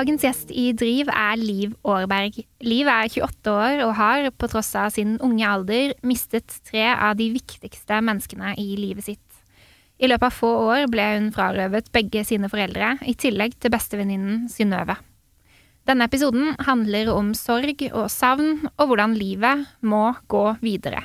[0.00, 2.38] Dagens gjest i Driv er Liv Aarberg.
[2.64, 7.18] Liv er 28 år og har, på tross av sin unge alder, mistet tre av
[7.18, 9.42] de viktigste menneskene i livet sitt.
[10.00, 14.46] I løpet av få år ble hun frarøvet begge sine foreldre, i tillegg til bestevenninnen
[14.48, 14.96] Synnøve.
[15.84, 21.04] Denne episoden handler om sorg og savn, og hvordan livet må gå videre.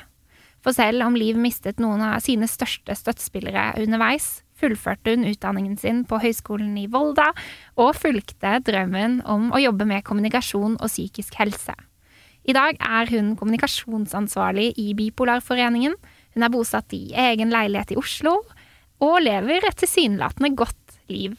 [0.64, 6.04] For selv om Liv mistet noen av sine største støttespillere underveis, fullførte hun utdanningen sin
[6.08, 7.30] på Høgskolen i Volda
[7.80, 11.74] og fulgte drømmen om å jobbe med kommunikasjon og psykisk helse.
[12.46, 15.96] I dag er hun kommunikasjonsansvarlig i Bipolarforeningen,
[16.36, 18.38] hun er bosatt i egen leilighet i Oslo,
[19.02, 21.34] og lever et tilsynelatende godt liv.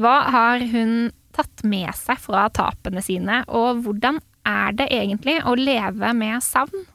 [0.00, 5.54] Hva har hun tatt med seg fra tapene sine, og hvordan er det egentlig å
[5.58, 6.86] leve med savn?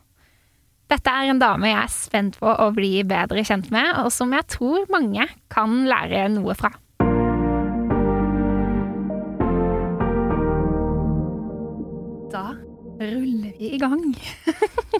[0.88, 4.32] Dette er en dame jeg er spent på å bli bedre kjent med, og som
[4.32, 6.72] jeg tror mange kan lære noe fra.
[12.32, 12.46] Da
[13.02, 14.14] ruller vi i gang.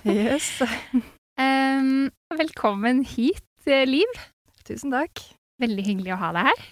[0.04, 0.58] yes.
[1.38, 3.44] Um, velkommen hit,
[3.86, 4.16] Liv.
[4.66, 5.22] Tusen takk.
[5.62, 6.64] Veldig hyggelig å ha deg her.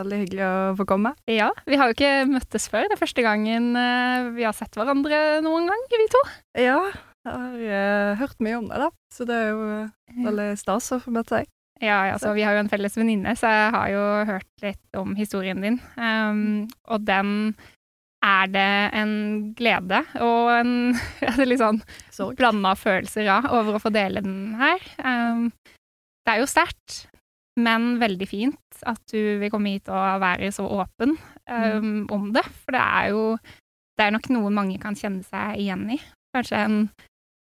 [0.00, 1.12] Veldig hyggelig å få komme.
[1.30, 2.88] Ja, Vi har jo ikke møttes før.
[2.90, 6.24] Det er første gangen uh, vi har sett hverandre noen gang, vi to.
[6.58, 6.80] Ja,
[7.26, 8.90] jeg har uh, hørt mye om deg, da.
[9.12, 11.50] Så det er jo uh, veldig stas å få møte deg.
[11.80, 15.14] Ja, ja, vi har jo en felles venninne, så jeg har jo hørt litt om
[15.16, 15.78] historien din.
[15.96, 17.54] Um, og den
[18.20, 19.14] er det en
[19.56, 20.72] glede og en
[21.48, 21.80] litt sånn
[22.36, 24.84] blanda følelser av over å få dele den her.
[25.00, 25.48] Um,
[26.20, 26.98] det er jo sterkt,
[27.60, 31.16] men veldig fint at du vil komme hit og være så åpen
[31.48, 32.44] um, om det.
[32.60, 33.24] For det er jo
[33.96, 35.98] det er nok noe mange kan kjenne seg igjen i.
[36.36, 36.76] Kanskje en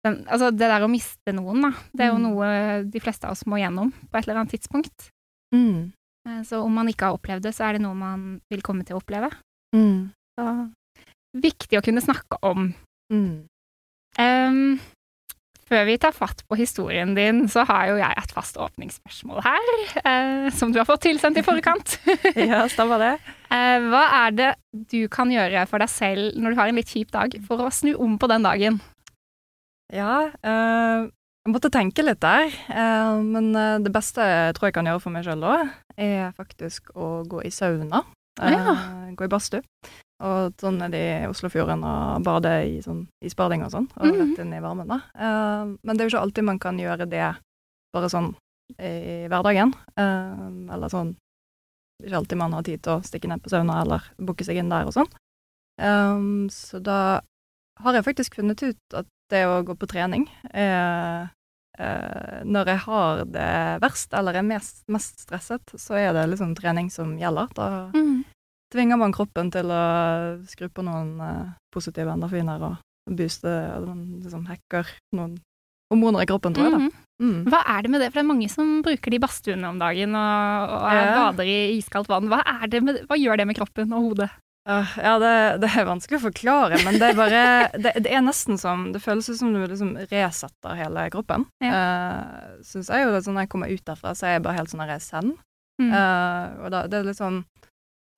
[0.06, 2.24] den, altså det der å miste noen, da, det er jo mm.
[2.26, 2.52] noe
[2.90, 5.12] de fleste av oss må gjennom på et eller annet tidspunkt.
[5.54, 5.92] Mm.
[6.28, 8.86] Eh, så om man ikke har opplevd det, så er det noe man vil komme
[8.88, 9.30] til å oppleve.
[9.76, 10.10] Mm.
[10.38, 10.48] Så
[11.38, 12.72] viktig å kunne snakke om.
[14.20, 14.80] Um,
[15.72, 19.70] før vi tar fatt på historien din, så har jo jeg et fast åpningsspørsmål her,
[20.04, 21.96] uh, som du har fått tilsendt i forkant.
[22.52, 23.14] ja, stemmer det.
[23.48, 24.50] Uh, hva er det
[24.92, 27.72] du kan gjøre for deg selv når du har en litt kjip dag, for å
[27.72, 28.82] snu om på den dagen?
[29.92, 31.10] Ja, eh,
[31.42, 32.48] jeg måtte tenke litt der.
[32.72, 35.56] Eh, men eh, det beste jeg tror jeg kan gjøre for meg sjøl da,
[36.00, 38.06] er faktisk å gå i sauna.
[38.40, 38.76] Ja.
[39.18, 39.62] Gå i badstue.
[40.24, 44.20] Og sånn er det i Oslofjorden og bade i sånn isbading og sånn, og -hmm.
[44.20, 45.00] rett inn i varmen, da.
[45.84, 47.36] Men det er jo ikke alltid man kan gjøre det
[47.92, 48.36] bare sånn
[48.78, 49.74] i hverdagen.
[49.98, 51.16] Eller sånn
[52.04, 54.70] Ikke alltid man har tid til å stikke ned på sauna eller booke seg inn
[54.70, 55.10] der og sånn.
[56.50, 57.22] Så da
[57.80, 61.22] har jeg faktisk funnet ut at det å gå på trening Eh,
[61.80, 66.56] eh, Når jeg har det verst, eller er mest, mest stresset, så er det liksom
[66.58, 67.50] trening som gjelder.
[67.56, 68.12] Da mm
[68.72, 69.84] tvinger man kroppen til å
[70.50, 73.90] skru på noen eh, positive endorfiner og booste og
[74.24, 75.40] liksom hacker noen
[75.92, 76.78] hormoner i kroppen, tror jeg.
[76.80, 77.08] Mhm.
[77.22, 77.42] Mm.
[77.54, 78.08] Hva er det med det?
[78.10, 82.10] For det er mange som bruker de badstuene om dagen og, og bader i iskaldt
[82.10, 82.32] vann.
[82.32, 82.40] Hva,
[82.82, 84.32] med, hva, gjør det med kroppen og hodet?
[84.70, 85.34] Uh, ja, det,
[85.64, 89.00] det, er vanskelig å forklare, men det er bare Det, det er nesten som Det
[89.02, 91.48] føles som du liksom resetter hele kroppen.
[91.66, 91.72] Ja.
[91.72, 94.60] Uh, Syns jeg jo det sånn når jeg kommer ut derfra, så er jeg bare
[94.60, 95.34] helt sånn zen.
[95.82, 95.90] Mm.
[95.90, 97.42] Uh, og da, det er litt sånn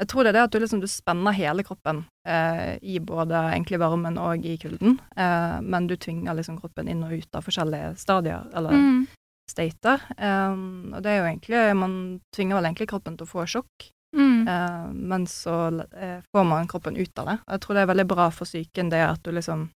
[0.02, 3.38] jeg tror det er det at du liksom du spenner hele kroppen uh, i både
[3.54, 7.46] egentlig varmen og i kulden, uh, men du tvinger liksom kroppen inn og ut av
[7.46, 9.04] forskjellige stadier, eller mm.
[9.52, 10.02] stater.
[10.18, 11.96] Um, og det er jo egentlig Man
[12.36, 14.48] tvinger vel egentlig kroppen til å få sjokk, mm.
[14.48, 17.38] eh, men så eh, får man kroppen ut av det.
[17.46, 19.70] Og jeg tror det er veldig bra for psyken det at du liksom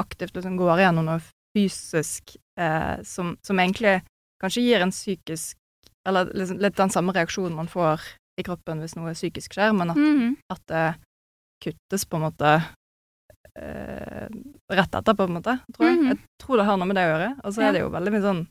[0.00, 1.20] aktivt liksom går gjennom noe
[1.56, 4.00] fysisk eh, som, som egentlig
[4.42, 5.56] kanskje gir en psykisk
[6.06, 8.02] Eller liksom litt den samme reaksjonen man får
[8.38, 10.88] i kroppen hvis noe psykisk skjer, men at, mm at det
[11.64, 12.50] kuttes på en måte
[13.56, 15.96] rett etterpå, på en måte, tror jeg.
[15.96, 16.08] Mm.
[16.10, 17.28] Jeg tror det har noe med det å gjøre.
[17.40, 18.42] Og så er det jo veldig mye sånn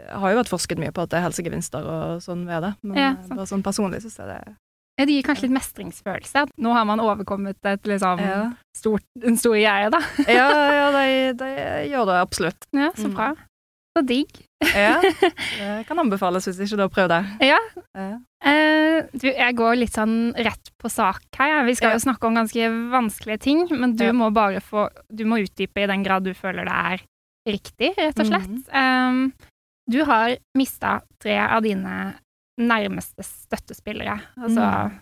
[0.00, 3.00] har jo vært forsket mye på at det er helsegevinster og sånn ved det, men
[3.00, 6.46] ja, bare sånn personlig syns jeg det ja, Det gir kanskje litt mestringsfølelse.
[6.64, 8.40] Nå har man overkommet et liksom ja.
[8.76, 10.00] stort, en stor greie, da.
[10.28, 11.06] ja, ja det,
[11.40, 11.52] det,
[11.92, 12.68] gjør det absolutt.
[12.76, 13.32] Ja, Så bra.
[13.36, 13.48] Mm.
[13.92, 14.38] Så digg.
[14.72, 15.02] ja,
[15.58, 17.50] det kan anbefales hvis ikke du har prøvd det.
[17.50, 17.58] Ja.
[17.92, 21.58] Uh, du, jeg går litt sånn rett på sak her.
[21.68, 25.42] Vi skal jo snakke om ganske vanskelige ting, men du må bare få Du må
[25.44, 27.04] utdype i den grad du føler det er
[27.52, 28.60] riktig, rett og slett.
[28.72, 29.48] Mm um,
[29.90, 32.14] du har mista tre av dine
[32.60, 34.18] nærmeste støttespillere.
[34.38, 34.98] Altså mm.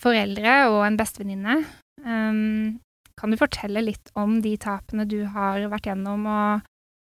[0.00, 1.60] foreldre og en bestevenninne.
[2.00, 2.80] Um,
[3.20, 6.66] kan du fortelle litt om de tapene du har vært gjennom, og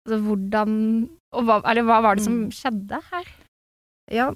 [0.07, 0.75] Altså hvordan
[1.35, 2.51] Og hva, eller hva var det som mm.
[2.55, 3.31] skjedde her?
[4.15, 4.29] Ja,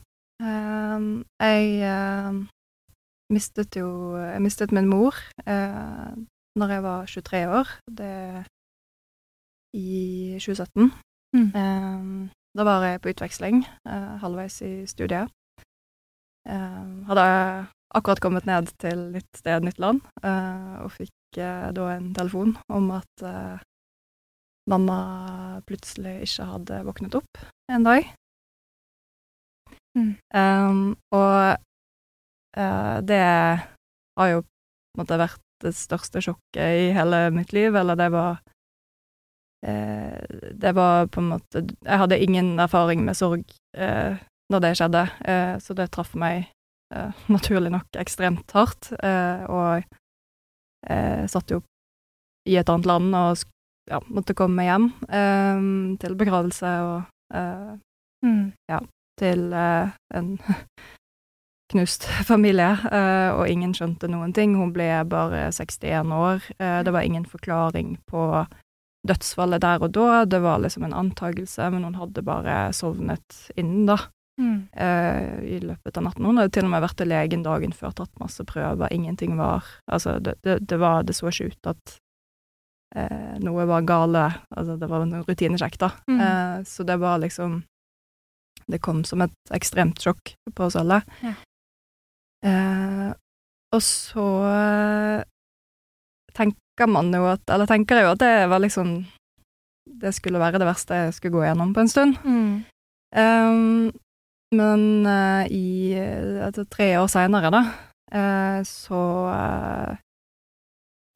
[0.42, 2.40] um, jeg uh,
[3.30, 5.14] mistet jo Jeg mistet min mor
[5.46, 6.10] uh,
[6.58, 7.68] når jeg var 23 år.
[7.86, 8.14] Det
[9.78, 10.90] i 2017.
[11.36, 11.50] Mm.
[11.54, 15.30] Eh, da var jeg på utveksling, uh, halvveis i studiet.
[16.48, 17.26] Eh, hadde
[17.94, 22.56] akkurat kommet ned til nytt sted, nytt land, uh, og fikk uh, da en telefon
[22.72, 23.24] om at
[24.70, 24.98] mamma
[25.66, 27.40] plutselig ikke hadde våknet opp
[27.70, 28.10] en dag.
[29.98, 30.12] Mm.
[30.34, 31.58] Um, og
[33.06, 33.22] det
[34.18, 38.10] har jo på en måte vært det største sjokket i hele mitt liv, eller det
[38.14, 38.40] var
[39.62, 43.44] Det var på en måte Jeg hadde ingen erfaring med sorg
[43.76, 44.16] eh,
[44.50, 46.46] når det skjedde, eh, så det traff meg
[46.94, 48.88] eh, naturlig nok ekstremt hardt.
[49.02, 49.84] eh, og
[50.88, 51.60] jeg satt jo
[52.48, 53.42] i et annet land og
[53.90, 55.60] ja, måtte komme hjem eh,
[56.00, 57.76] til begravelse og eh,
[58.24, 58.52] Mm.
[59.20, 60.38] til eh, en
[61.72, 64.56] knust familie, eh, og ingen skjønte noen ting.
[64.58, 66.42] Hun ble bare 61 år.
[66.58, 68.46] Eh, det var ingen forklaring på
[69.08, 70.24] dødsfallet der og da.
[70.28, 73.98] Det var liksom en antakelse, men hun hadde bare sovnet innen, da.
[74.40, 74.60] Mm.
[74.72, 76.24] Uh, I løpet av natten.
[76.24, 78.92] Hun hadde til og med vært til legen dagen før, tatt masse prøver.
[78.92, 81.96] Ingenting var Altså, det, det, det var Det så ikke ut at
[82.96, 84.24] uh, noe var gale.
[84.48, 85.90] Altså, det var en rutinesjekk, da.
[86.08, 86.20] Mm.
[86.20, 87.62] Uh, så det var liksom
[88.70, 91.02] Det kom som et ekstremt sjokk på oss alle.
[91.24, 91.36] Ja.
[93.74, 95.22] Og så eh,
[96.80, 99.04] tenker man jo at Eller tenker jeg jo at det var liksom
[100.00, 102.16] Det skulle være det verste jeg skulle gå gjennom på en stund.
[102.24, 102.64] Mm.
[103.12, 103.92] Um,
[104.54, 105.94] men uh, i
[106.40, 107.60] altså, tre år seinere, da,
[108.14, 109.02] uh, så
[109.34, 109.96] eh,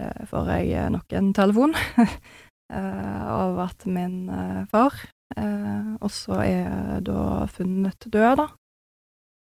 [0.03, 1.75] eh, får jeg nok en telefon
[2.75, 4.93] eh, av at min eh, far
[5.37, 8.49] eh, også er da funnet død, da.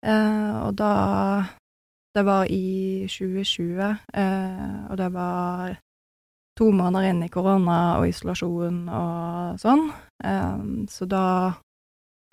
[0.06, 0.94] Eh, og da
[2.14, 3.82] Det var i 2020,
[4.14, 5.76] eh, og det var
[6.58, 9.88] to måneder inn i korona og isolasjon og sånn.
[10.26, 11.24] Eh, så da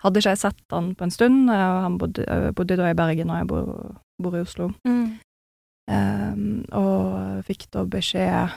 [0.02, 2.98] hadde ikke jeg sett han på en stund, eh, han bodde, eh, bodde da i
[2.98, 4.70] Bergen, og jeg bor, bor i Oslo.
[4.86, 5.18] Mm.
[5.86, 8.50] Um, og fikk da beskjed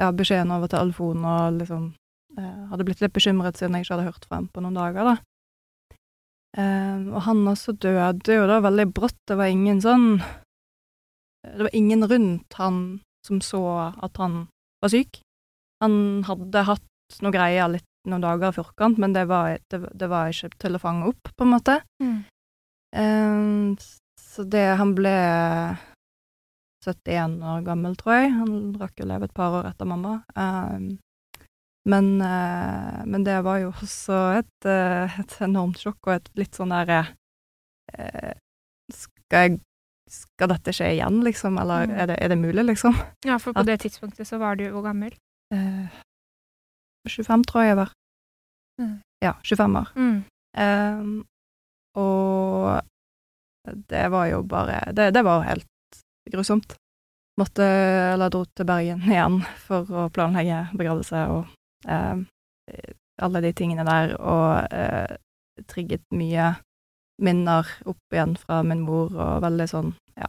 [0.00, 1.84] Ja, beskjeden over telefonen, og liksom
[2.34, 5.12] uh, Hadde blitt litt bekymret siden jeg ikke hadde hørt fra ham på noen dager,
[5.12, 5.14] da.
[6.58, 9.20] Um, og han også døde jo da veldig brått.
[9.30, 10.08] Det var ingen sånn
[11.44, 12.80] Det var ingen rundt han
[13.22, 13.62] som så
[13.94, 14.48] at han
[14.82, 15.20] var syk.
[15.84, 15.94] Han
[16.26, 20.30] hadde hatt noe greier litt noen dager i forkant, men det var, det, det var
[20.32, 21.76] ikke til å fange opp, på en måte.
[22.02, 22.18] Mm.
[22.96, 23.76] Um,
[24.18, 25.12] så det Han ble
[26.86, 28.32] 71 år gammel, tror jeg.
[28.38, 30.20] Han rakk å leve et par år etter mamma.
[30.34, 30.94] Um,
[31.90, 36.56] men, uh, men det var jo også et, eh, et enormt sjokk, og et litt
[36.56, 36.98] sånn derre
[37.96, 38.32] uh,
[38.92, 39.60] Skal jeg
[40.10, 41.94] skal dette skje igjen, liksom, eller Mm.
[42.02, 42.94] er, det, er det mulig, liksom?
[43.26, 45.12] Ja, for på At- det tidspunktet så var du hvor gammel?
[45.54, 45.86] Eh,
[47.08, 47.92] 25, tror jeg jeg var.
[48.80, 49.00] Mm.
[49.22, 49.88] Ja, 25 år.
[49.96, 50.24] Mm.
[50.58, 51.24] Ehm,
[51.96, 52.80] og
[53.90, 55.66] det var jo bare Det, det var jo helt
[56.30, 56.74] grusomt.
[57.38, 57.62] Måtte
[58.12, 61.46] Eller dro til Bergen igjen for å planlegge begravelse og
[61.88, 62.26] ehm,
[63.20, 65.16] alle de tingene der, og eh,
[65.68, 66.54] trigget mye
[67.20, 70.28] minner opp igjen fra min mor, og veldig sånn, ja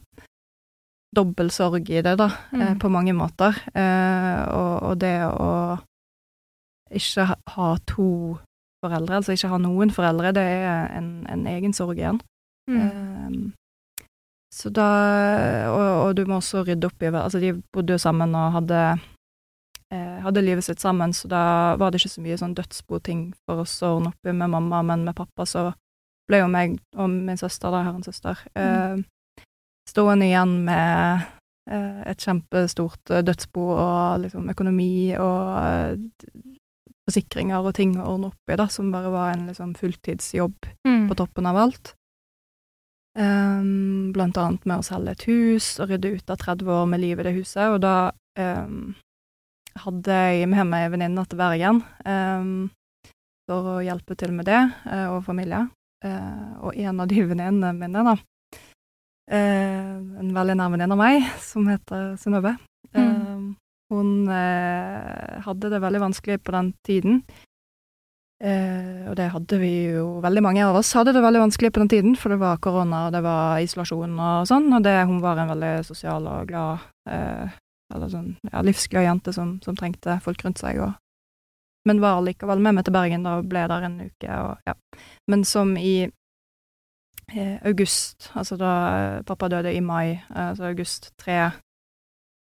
[1.12, 2.78] Dobbel sorg i det, da, eh, Mm.
[2.80, 3.52] på mange måter.
[3.76, 5.78] Eh, og, og det å
[6.92, 8.38] ikke ha, ha to
[8.84, 12.22] foreldre, altså ikke ha noen foreldre, det er en, en egen sorg igjen.
[12.70, 12.80] Mm.
[12.80, 14.08] Eh,
[14.56, 14.88] så da
[15.72, 18.80] og, og du må også rydde opp i Altså, de bodde jo sammen og hadde
[19.92, 21.44] eh, hadde livet sitt sammen, så da
[21.76, 24.82] var det ikke så mye sånn dødsboting for oss å ordne opp i med mamma,
[24.84, 25.74] men med pappa så
[26.32, 29.04] ble jo meg og min søster, da, jeg har en søster, eh,
[29.90, 31.28] stående igjen med
[31.70, 36.44] eh, et kjempestort eh, dødsbo og liksom økonomi og eh,
[37.10, 41.10] forsikringer og ting å ordne opp i, da, som bare var en liksom fulltidsjobb Mm.
[41.10, 41.94] på toppen av alt.
[43.20, 47.02] Um, blant annet med å selge et hus og rydde ut av 30 år med
[47.04, 48.94] liv i det huset, og da um,
[49.84, 52.70] hadde jeg med meg en venninne til Bergen um,
[53.50, 54.62] for å hjelpe til med det,
[55.12, 55.66] og familie.
[56.04, 58.16] Eh, og en av de venninnene mine, da,
[59.30, 62.58] eh, en veldig nær venninne av meg, som heter Synnøve,
[62.92, 63.00] Mm.
[63.00, 63.56] ehm,
[63.92, 67.24] hun eh, hadde det veldig vanskelig på den tiden.
[68.42, 71.80] Eh, og det hadde vi jo Veldig mange av oss hadde det veldig vanskelig på
[71.84, 75.22] den tiden, for det var korona, og det var isolasjon og sånn, og det, hun
[75.22, 77.50] var en veldig sosial og glad eh,
[77.94, 80.94] eller sånn, ja, livsglad jente som, som trengte folk rundt seg, og,
[81.88, 84.76] men var likevel med meg til Bergen og ble der en uke, og ja.
[85.32, 91.12] Men som i eh, august, altså da eh, pappa døde i mai, eh, så august
[91.22, 91.40] tre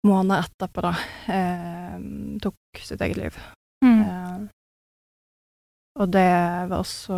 [0.06, 0.94] måneder etterpå, da,
[1.30, 1.96] eh,
[2.42, 3.38] tok sitt eget liv.
[3.84, 4.00] Mm.
[4.00, 4.42] Eh,
[6.00, 6.30] og det
[6.70, 7.16] var også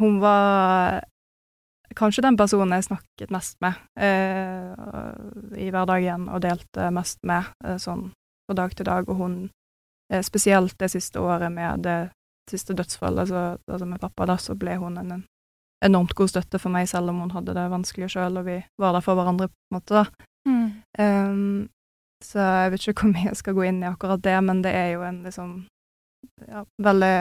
[0.00, 1.02] Hun var
[1.94, 7.76] kanskje den personen jeg snakket mest med eh, i hverdagen og delte mest med eh,
[7.80, 8.08] sånn
[8.52, 9.50] fra dag til dag, og hun
[10.12, 12.12] eh, spesielt det siste året med det
[12.50, 15.24] siste dødsfallet, så, altså med pappa, da, så ble hun en, en
[15.84, 18.92] enormt god støtte for meg, selv om hun hadde det vanskelig sjøl, og vi var
[18.92, 20.26] der for hverandre, på en måte, da.
[20.48, 20.82] Mm.
[20.98, 21.68] Um,
[22.22, 24.74] så jeg vet ikke hvor mye jeg skal gå inn i akkurat det, men det
[24.74, 25.54] er jo en liksom
[26.46, 27.14] ja, veldig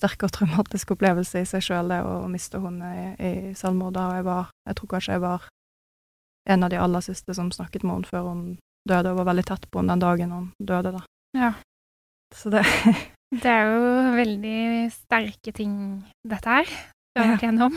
[0.00, 3.94] sterk og traumatisk opplevelse i seg sjøl, det å miste henne i, i selvmord.
[3.96, 5.48] da, jeg var Jeg tror kanskje jeg var
[6.48, 8.44] en av de aller siste som snakket med henne før hun
[8.88, 11.02] døde, og var veldig tett på henne den dagen hun døde, da.
[11.36, 11.52] Ja.
[12.34, 12.64] Så det
[13.42, 15.72] Det er jo veldig sterke ting,
[16.26, 16.66] dette her,
[17.14, 17.76] du har vært gjennom.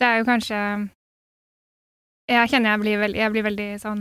[0.00, 0.58] Det er jo kanskje
[2.28, 4.00] Jeg kjenner jeg blir, veldig, jeg blir veldig sånn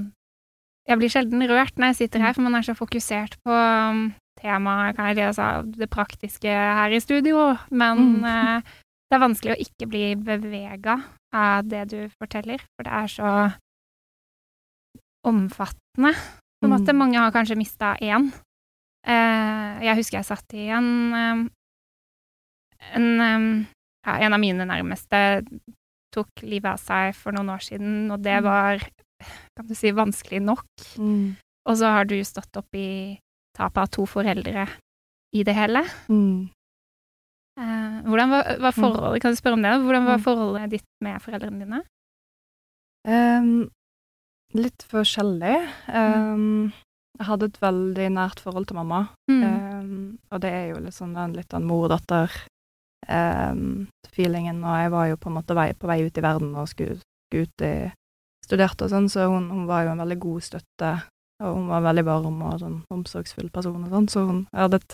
[0.89, 4.07] Jeg blir sjelden rørt når jeg sitter her, for man er så fokusert på um,
[4.41, 8.25] temaet, kan jeg si, altså, det praktiske her i studio, men Mm.
[8.29, 8.74] eh,
[9.10, 10.98] det er vanskelig å ikke bli bevega
[11.34, 13.29] av det du forteller, for det er så
[15.25, 16.13] omfattende.
[16.62, 16.94] På en måte.
[16.94, 16.98] Mm.
[17.01, 18.29] Mange har kanskje mista én.
[19.05, 21.44] Eh, jeg husker jeg satt i en eh,
[22.96, 23.65] en, eh,
[24.05, 25.20] ja, en av mine nærmeste
[26.13, 28.44] tok livet av seg for noen år siden, og det Mm.
[28.44, 28.79] var
[29.58, 30.65] kan du si, vanskelig nok.
[30.98, 31.36] mm.
[31.67, 33.17] Og så har du stått opp i
[33.58, 34.67] tapet av to foreldre
[35.34, 35.82] i det hele.
[36.10, 36.50] Mm.
[38.05, 39.72] Hvordan var, var forholdet, kan du spørre om det?
[39.82, 40.24] Hvordan var Mm.
[40.24, 41.82] forholdet ditt med foreldrene dine?
[43.08, 43.70] Ehm,
[44.55, 45.67] litt forskjellig.
[45.91, 46.71] Um,
[47.15, 49.01] jeg hadde et veldig nært forhold til mamma.
[49.31, 49.43] Mm.
[49.43, 55.27] um, og det er jo liksom den litt den mor-datter-feelingen, og jeg var jo på
[55.31, 56.97] en måte vei, på vei ut i verden og skulle,
[57.29, 57.75] skulle ut i
[58.45, 60.91] studerte og sånn, så hun, hun var jo en veldig god støtte,
[61.43, 64.91] og hun var veldig varm og sånn omsorgsfull person og sånn, så hun hadde et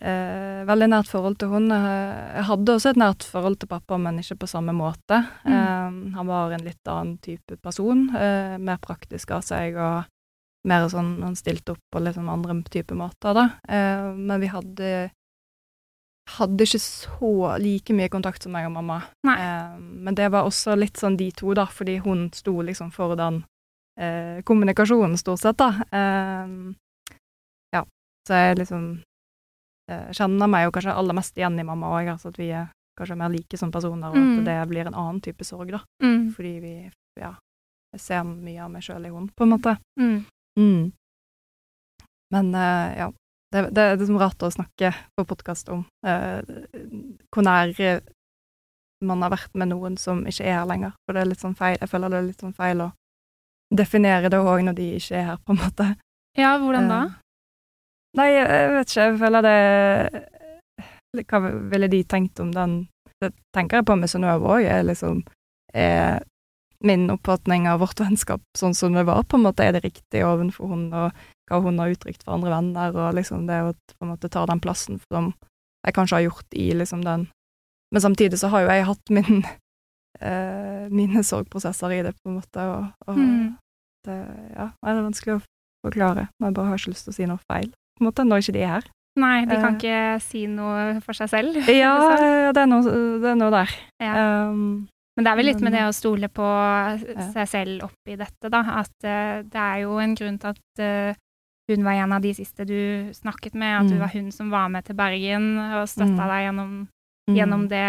[0.00, 1.68] eh, veldig nært forhold til hun.
[1.70, 5.22] Jeg, hadde også et nært forhold til pappa, men ikke på samme måte.
[5.44, 5.52] Mm.
[5.52, 10.08] Eh, han var en litt annen type person, eh, mer praktisk av seg, og
[10.68, 13.46] mer sånn Han stilte opp på litt sånn andre type måter, da.
[13.68, 14.90] Eh, men vi hadde
[16.36, 19.00] hadde ikke så like mye kontakt som meg og mamma.
[19.26, 23.16] Eh, men det var også litt sånn de to, da, fordi hun sto liksom for
[23.18, 23.42] den
[23.98, 25.72] eh, kommunikasjonen, stort sett, da.
[25.90, 26.52] Eh,
[27.76, 27.84] ja,
[28.28, 28.90] så jeg liksom
[30.16, 32.68] kjenner meg jo kanskje aller mest igjen i mamma òg, altså at vi er
[32.98, 34.38] kanskje mer like som personer, og Mm.
[34.40, 35.80] at det blir en annen type sorg, da.
[36.02, 36.32] Mm.
[36.36, 36.74] Fordi vi,
[37.20, 37.34] ja,
[37.96, 39.76] ser mye av meg sjøl i henne, på en måte.
[39.98, 40.24] Mm.
[40.58, 40.92] Mm.
[42.32, 43.08] Men uh, ja,
[43.52, 46.40] det, det er liksom rart å snakke på podkast om uh,
[47.34, 48.00] hvor nær eh,
[49.02, 50.92] man har vært med noen som ikke er her lenger.
[51.06, 52.90] For det er litt sånn feil, jeg føler det er litt sånn feil å
[53.74, 55.88] definere det òg når de ikke er her, på en måte.
[56.38, 57.00] Ja, hvordan da?
[57.08, 57.16] Eh,
[58.18, 61.40] Nei, jeg vet ikke, jeg føler det Hva
[61.72, 62.72] ville de tenkt om den
[63.22, 65.22] Det tenker jeg på med Synnøve òg, er liksom
[65.74, 66.24] er
[66.82, 70.22] min oppfatning av vårt vennskap sånn som det var, på en måte er det riktig
[70.24, 71.12] ovenfor hun, og
[71.50, 74.46] hva hun har uttrykt for andre venner, og liksom det å på en måte ta
[74.48, 75.28] den plassen som
[75.84, 77.28] jeg kanskje har gjort i liksom den
[77.92, 79.44] Men samtidig så har jo jeg hatt min
[80.24, 83.56] eh, mine sorgprosesser i det, på en måte, og, og Mm.
[84.08, 84.16] det,
[84.56, 85.42] ja, nei, det er vanskelig å
[85.86, 86.28] forklare.
[86.40, 88.40] Men jeg bare har ikke lyst til å si noe feil, på en måte, når
[88.42, 88.88] ikke de er her.
[89.20, 89.78] Nei, de kan Eh.
[89.78, 91.54] ikke si noe for seg selv.
[91.68, 92.82] Ja, det er noe,
[93.20, 93.70] det er noe der.
[94.00, 94.12] Ja.
[94.48, 94.88] Um,
[95.18, 96.46] Men det er vel litt med det å stole på
[97.34, 98.62] seg selv oppi dette, da.
[98.80, 101.18] At uh, det er jo en grunn til at uh,
[101.68, 104.00] hun var en av de siste du snakket med, at det Mm.
[104.00, 106.30] var hun som var med til Bergen og støtta Mm.
[106.30, 106.72] deg gjennom,
[107.28, 107.84] mm, gjennom det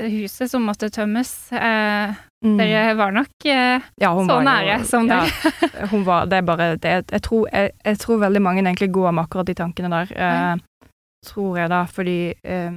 [0.00, 1.30] huset som måtte tømmes.
[1.52, 2.56] Eh, mm.
[2.58, 5.86] Dere var nok eh, ja, så var jo- nære som ja, dere.
[5.92, 9.10] hun var, det er bare det, jeg, tror, jeg, jeg tror veldig mange egentlig går
[9.10, 10.12] med akkurat de tankene der.
[10.16, 10.86] Eh,
[11.26, 12.76] tror jeg da, fordi eh,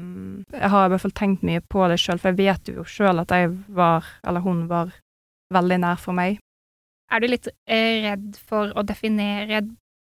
[0.52, 3.24] jeg har i hvert fall tenkt mye på det sjøl, for jeg vet jo sjøl
[3.24, 4.92] at jeg var, eller hun var,
[5.54, 6.40] veldig nær for meg.
[7.14, 9.60] Er du litt eh, redd for å definere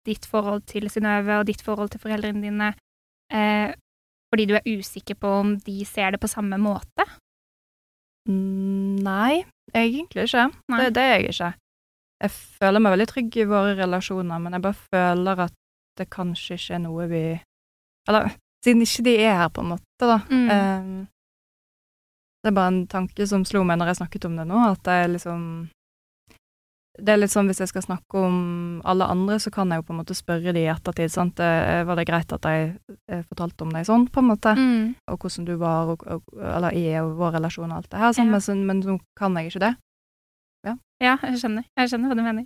[0.05, 2.67] ditt forhold til Synnøve og ditt forhold til foreldrene dine
[3.33, 3.73] eh,
[4.29, 7.05] fordi du er usikker på om de ser det på samme måte?
[8.29, 9.43] Mm, Nei,
[9.73, 10.49] egentlig ikke.
[10.69, 10.83] Nei.
[10.83, 11.53] Det, det er jeg ikke.
[12.19, 15.55] Jeg føler meg veldig trygg i våre relasjoner, men jeg bare føler at
[15.99, 17.23] det kanskje ikke er noe vi
[18.09, 18.29] Eller
[18.63, 20.19] siden ikke de er her, på en måte, da.
[20.29, 20.49] Mm.
[20.49, 21.07] Um,
[22.43, 24.87] det er bare en tanke som slo meg når jeg snakket om det nå, at
[24.87, 25.43] jeg liksom
[27.01, 28.37] det er litt sånn hvis jeg skal snakke om
[28.87, 31.11] alle andre, så kan jeg jo på en måte spørre de i ettertid.
[31.13, 31.39] sant?
[31.39, 32.73] Eh, var det greit at jeg
[33.09, 34.55] eh, fortalte om deg sånn, på en måte?
[34.55, 34.95] Mm.
[35.11, 38.15] Og hvordan du var, og, og, eller i vår relasjon og alt det her.
[38.17, 38.33] Sant?
[38.33, 38.41] Ja.
[38.53, 39.75] Men, men nå kan jeg ikke det.
[40.99, 41.63] Ja, jeg skjønner.
[41.79, 42.43] Jeg skjønner hva du mener.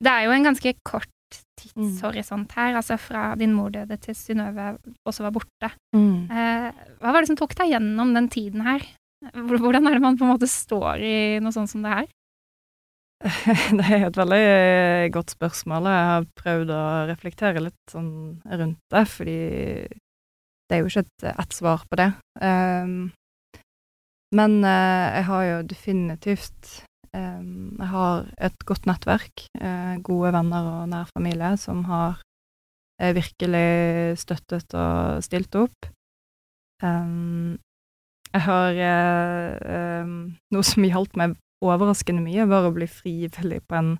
[0.00, 1.08] Det er jo en ganske kort
[1.60, 4.74] tidshorisont her, altså fra din mor døde til Synnøve
[5.08, 5.70] også var borte.
[5.96, 6.68] Eh,
[7.00, 8.84] hva var det som tok deg gjennom den tiden her?
[9.20, 12.08] Hvor- Hvordan er det man på en måte står i noe sånt som det her?
[13.76, 15.88] Det er et veldig eh, godt spørsmål.
[15.92, 19.40] Jeg har prøvd å reflektere litt sånn rundt det, fordi
[20.70, 22.08] det er jo ikke et, svar på det.
[22.40, 23.10] Um,
[24.32, 26.68] men uh, jeg har jo definitivt
[27.12, 33.10] um, Jeg har et godt nettverk, uh, gode venner og nær familie som har uh,
[33.16, 35.90] virkelig støttet og stilt opp.
[36.80, 37.58] Um,
[38.30, 40.12] jeg har eh, um,
[40.54, 43.90] Noe som hjalp meg overraskende mye, var å bli frivillig på en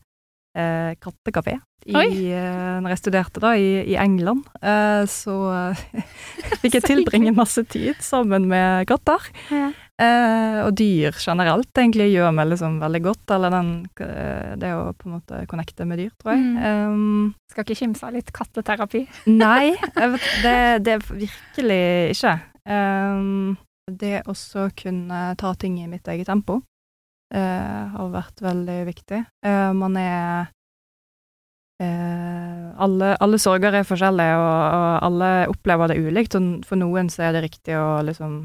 [0.57, 1.59] eh, kattekafé
[1.89, 4.49] i, eh, når jeg studerte da, i, i England.
[4.61, 5.85] Eh, så eh,
[6.63, 9.31] fikk jeg tilbringe masse tid sammen med katter.
[9.53, 9.71] Ja.
[10.01, 14.93] Eh, og dyr generelt egentlig gjør meg liksom veldig godt, eller den, eh, det å
[14.97, 16.45] på en måte connecte med dyr, tror jeg.
[16.45, 16.93] Mm.
[16.93, 19.05] Um, Skal ikke kimse av litt katteterapi.
[19.33, 21.83] Nei, vet, det, det virkelig
[22.17, 22.39] ikke.
[22.65, 23.59] Um,
[23.91, 26.61] det også kunne ta ting i mitt eget tempo
[27.35, 29.21] eh, har vært veldig viktig.
[29.47, 30.51] Eh, man er
[31.83, 36.39] eh, alle, alle sorger er forskjellige, og, og alle opplever det ulikt.
[36.39, 38.43] Og for noen så er det riktig å liksom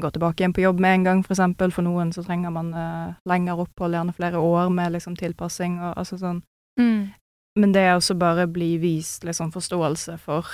[0.00, 1.38] gå tilbake igjen på jobb med en gang, for.
[1.74, 5.96] For noen så trenger man eh, lengre opphold, gjerne flere år med liksom tilpassing og
[5.96, 6.44] altså sånn.
[6.80, 7.10] Mm.
[7.58, 10.46] Men det er også bare bli vist liksom forståelse for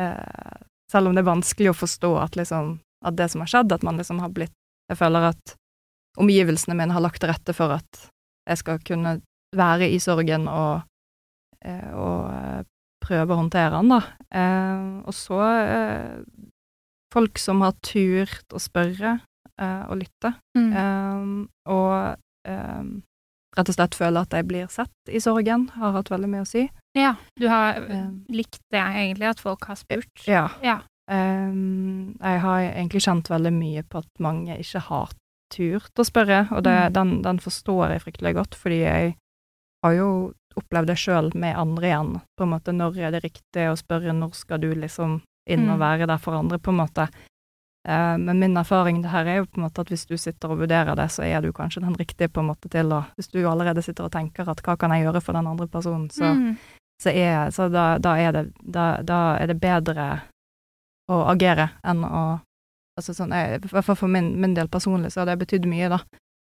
[0.00, 0.58] eh,
[0.90, 3.84] Selv om det er vanskelig å forstå at liksom at det som har skjedd, at
[3.86, 4.56] man liksom har blitt
[4.90, 5.52] Jeg føler at
[6.18, 8.00] omgivelsene mine har lagt til rette for at
[8.50, 9.20] jeg skal kunne
[9.56, 10.82] være i sorgen og,
[11.62, 12.62] eh, og eh,
[13.00, 14.00] prøve å håndtere den, da.
[14.34, 15.38] Eh, og så
[17.14, 19.16] folk som har turt å spørre
[19.60, 20.34] eh, og lytte.
[20.58, 21.46] Mm.
[21.70, 21.94] Og
[23.58, 26.48] rett og slett føler at jeg blir sett i sorgen, har hatt veldig mye å
[26.48, 26.68] si.
[26.98, 27.80] Ja, du har
[28.30, 30.26] likt det egentlig, at folk har spurt.
[30.26, 30.48] ja.
[30.62, 30.80] Ja.
[31.10, 35.08] Um, jeg har egentlig kjent veldig mye på at mange ikke har
[35.50, 36.92] turt å spørre, og det, Mm.
[36.94, 39.16] den, den forstår jeg fryktelig godt, fordi jeg
[39.84, 43.66] har jo opplevd det sjøl med andre igjen, på en måte når er det riktig
[43.70, 45.82] å spørre, når skal du liksom inn og Mm.
[45.82, 47.08] være der for andre, på en måte.
[47.88, 50.50] Eh, men min erfaring det her er jo på en måte at hvis du sitter
[50.50, 53.32] og vurderer det, så er du kanskje den riktige på en måte til å Hvis
[53.32, 56.34] du allerede sitter og tenker at hva kan jeg gjøre for den andre personen, så,
[56.36, 56.56] Mm.
[57.02, 60.20] så, er, så da, da, er det, da, da er det bedre
[61.10, 62.22] å agere enn å
[62.98, 65.64] Altså sånn, jeg, I hvert fall for min, min del personlig så har det betydd
[65.70, 66.00] mye, da.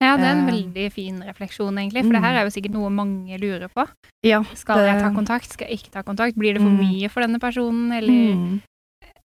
[0.03, 2.01] Ja, det er en Eh, veldig fin refleksjon, egentlig.
[2.03, 2.25] For det mm.
[2.25, 3.85] her er jo sikkert noe mange lurer på.
[4.27, 4.41] Ja.
[4.57, 6.35] Skal jeg ta kontakt, skal jeg ikke ta kontakt?
[6.35, 6.81] Blir det for Mm.
[6.83, 8.61] mye for denne personen, eller, Mm.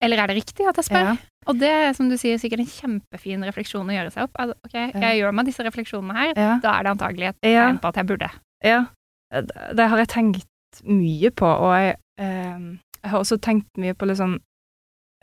[0.02, 1.12] eller er det riktig at jeg spør?
[1.12, 1.16] Ja.
[1.46, 4.32] Og det er, som du sier, sikkert en kjempefin refleksjon å gjøre seg opp.
[4.40, 6.58] Altså, ok, jeg gjør meg disse refleksjonene her, Ja.
[6.58, 7.70] da er det antagelig et Ja.
[7.70, 8.30] tegn på at jeg burde.
[8.64, 8.86] Ja,
[9.30, 10.46] det, det har jeg tenkt
[10.82, 12.58] mye på, og jeg, eh,
[13.04, 14.40] jeg har også tenkt mye på liksom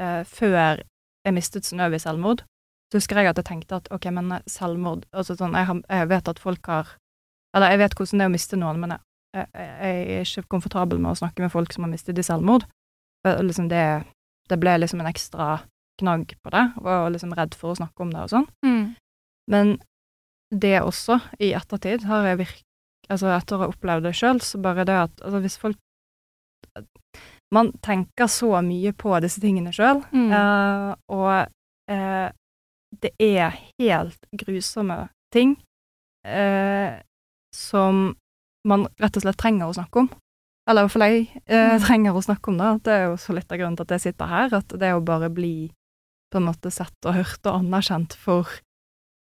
[0.01, 0.81] eh, Før
[1.21, 2.43] jeg mistet Synnøve i selvmord,
[2.91, 6.09] så husker jeg at jeg tenkte at ok, men selvmord altså sånn, jeg, har, jeg
[6.11, 6.95] vet at folk har
[7.55, 9.03] Eller jeg vet hvordan det er å miste noen, men jeg,
[9.35, 12.63] jeg, jeg er ikke komfortabel med å snakke med folk som har mistet i selvmord.
[13.27, 13.83] Liksom det,
[14.47, 15.47] det ble liksom en ekstra
[15.99, 18.47] knagg på det, og var liksom redd for å snakke om det og sånn.
[18.63, 18.85] Mm.
[19.51, 19.73] Men
[20.51, 22.59] det også, i ettertid, har jeg virk...
[23.11, 25.79] Altså etter å ha opplevd det sjøl, så bare det at altså hvis folk
[27.53, 30.31] Man tenker så mye på disse tingene sjøl, Mm.
[30.31, 31.47] uh, og
[31.91, 32.29] uh,
[33.01, 35.57] det er helt grusomme ting
[36.27, 36.99] uh,
[37.55, 38.15] som
[38.67, 40.09] man rett og slett trenger å snakke om.
[40.69, 41.79] Eller i hvert fall jeg Mm.
[41.83, 42.83] trenger å snakke om det.
[42.85, 45.03] Det er jo så litt av grunnen til at jeg sitter her, at det å
[45.03, 45.71] bare bli
[46.31, 48.47] på en måte sett og hørt og anerkjent for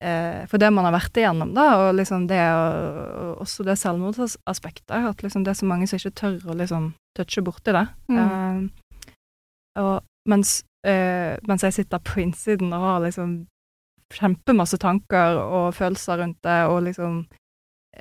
[0.00, 4.94] for det man har vært igjennom, da, og liksom det og, og også det selvmordsaspektet,
[5.10, 7.86] at liksom det er så mange som ikke tør å liksom touche borti det.
[8.08, 8.18] Mm.
[8.18, 13.40] Eh, og mens, eh, mens jeg sitter på innsiden og har liksom
[14.14, 17.18] kjempemasse tanker og følelser rundt det, og liksom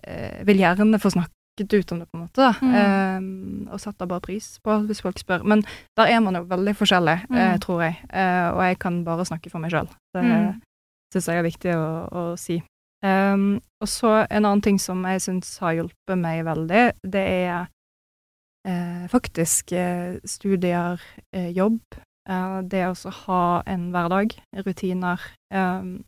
[0.04, 2.54] eh, vil gjerne få snakket ut om det, på en måte, da.
[2.62, 2.76] Mm.
[2.78, 5.44] Eh, og setter bare pris på hvis folk spør.
[5.44, 5.66] Men
[5.98, 7.60] der er man jo veldig forskjellig, eh, Mm.
[7.66, 9.90] tror jeg, eh, og jeg kan bare snakke for meg sjøl.
[10.16, 10.62] Mm.
[11.14, 12.60] Syns jeg er viktig å, å si.
[13.06, 17.68] Um, og så en annen ting som jeg syns har hjulpet meg veldig, det er
[18.68, 21.80] eh, faktisk eh, studier, eh, jobb,
[22.30, 25.22] eh, det å ha en hverdag, rutiner.
[25.54, 26.04] Um,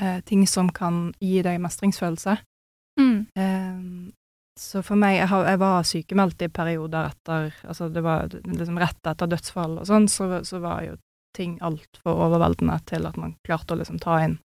[0.00, 2.38] eh, ting som kan gi deg mestringsfølelse.
[3.00, 3.26] Mm.
[3.36, 4.12] Eh,
[4.60, 8.76] så for meg, jeg, har, jeg var sykemeldt i perioder etter Altså det var liksom
[8.78, 10.92] rett etter dødsfall og sånn, så, så var jo
[11.36, 14.38] ting altfor overveldende til at man klarte å liksom ta inn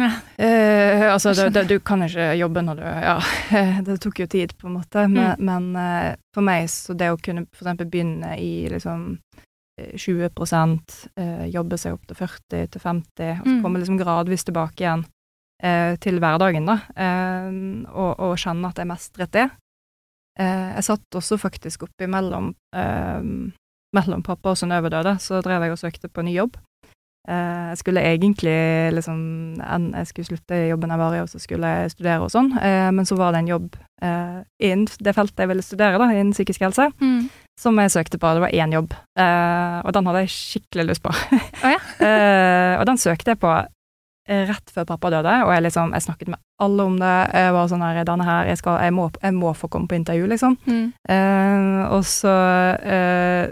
[0.00, 0.08] Ja.
[0.40, 3.18] Eh, altså, det, det, du kan ikke jobbe når du Ja,
[3.86, 5.44] det tok jo tid, på en måte, men, Mm.
[5.44, 9.18] men eh, for meg, så det å kunne for eksempel begynne i liksom
[9.78, 10.30] eh, 20
[11.20, 13.62] eh, jobbe seg opp til 40 til 50, og så Mm.
[13.62, 15.04] komme liksom gradvis tilbake igjen
[15.62, 17.52] eh, til hverdagen, da, eh,
[17.92, 19.50] og, og kjenne at jeg mestret det.
[20.40, 23.20] Eh, jeg satt også faktisk oppimellom eh,
[23.96, 26.56] mellom pappa og Synnøve døde, så drev jeg og søkte på ny jobb.
[27.28, 28.54] Eh, jeg skulle egentlig
[28.96, 29.18] liksom
[29.94, 32.48] Jeg skulle slutte i jobben jeg var i, og så skulle jeg studere og sånn,
[32.58, 36.08] eh, men så var det en jobb eh, innen det feltet jeg ville studere, da,
[36.10, 37.28] innen psykisk helse, Mm.
[37.60, 38.32] som jeg søkte på.
[38.34, 41.14] Det var én jobb, eh, og den hadde jeg skikkelig lyst på.
[41.14, 41.78] Oh, ja.
[42.08, 43.54] eh, og den søkte jeg på
[44.32, 47.14] rett før pappa døde, og jeg liksom, jeg snakket med alle om det.
[47.34, 49.98] Jeg var sånn her, denne her, jeg, skal, jeg, må, jeg må få komme på
[49.98, 50.54] intervju, liksom.
[50.66, 50.92] Mm.
[51.10, 52.32] Eh, og så
[52.82, 53.50] eh,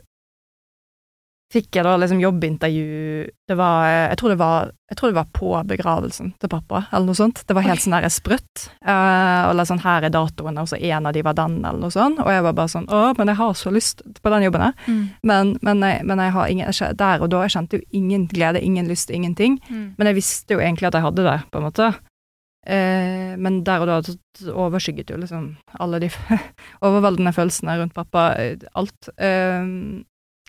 [1.51, 5.31] fikk jeg da liksom jobbintervju Det var eh, jeg tror det var, tror det var
[5.35, 7.43] på begravelsen til pappa, eller noe sånt.
[7.47, 8.67] Det var helt sånn der sprøtt.
[8.87, 11.95] Uh, og sånn, her er datoene, og så en av de var den, eller noe
[11.95, 12.23] sånt.
[12.23, 14.77] Og jeg var bare sånn Å, men jeg har så lyst på den jobben her.
[14.87, 15.03] Mm.
[15.27, 18.29] Men, men, jeg, men jeg har ingen jeg Der og da jeg kjente jo ingen
[18.31, 19.59] glede, ingen lyst, ingenting.
[19.71, 19.89] Mm.
[19.99, 21.91] Men jeg visste jo egentlig at jeg hadde det, på en måte.
[22.67, 26.11] Eh, men der og da overskygget jo liksom alle de
[26.87, 29.11] overveldende følelsene rundt pappa, eh, alt.
[29.17, 29.65] Eh,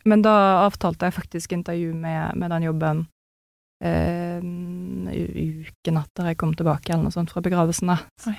[0.05, 0.35] men da
[0.65, 3.07] avtalte jeg faktisk intervju med, med den jobben
[3.83, 7.99] eh, uken etter jeg kom tilbake, eller noe sånt, fra begravelsen, da.
[8.29, 8.37] Oi.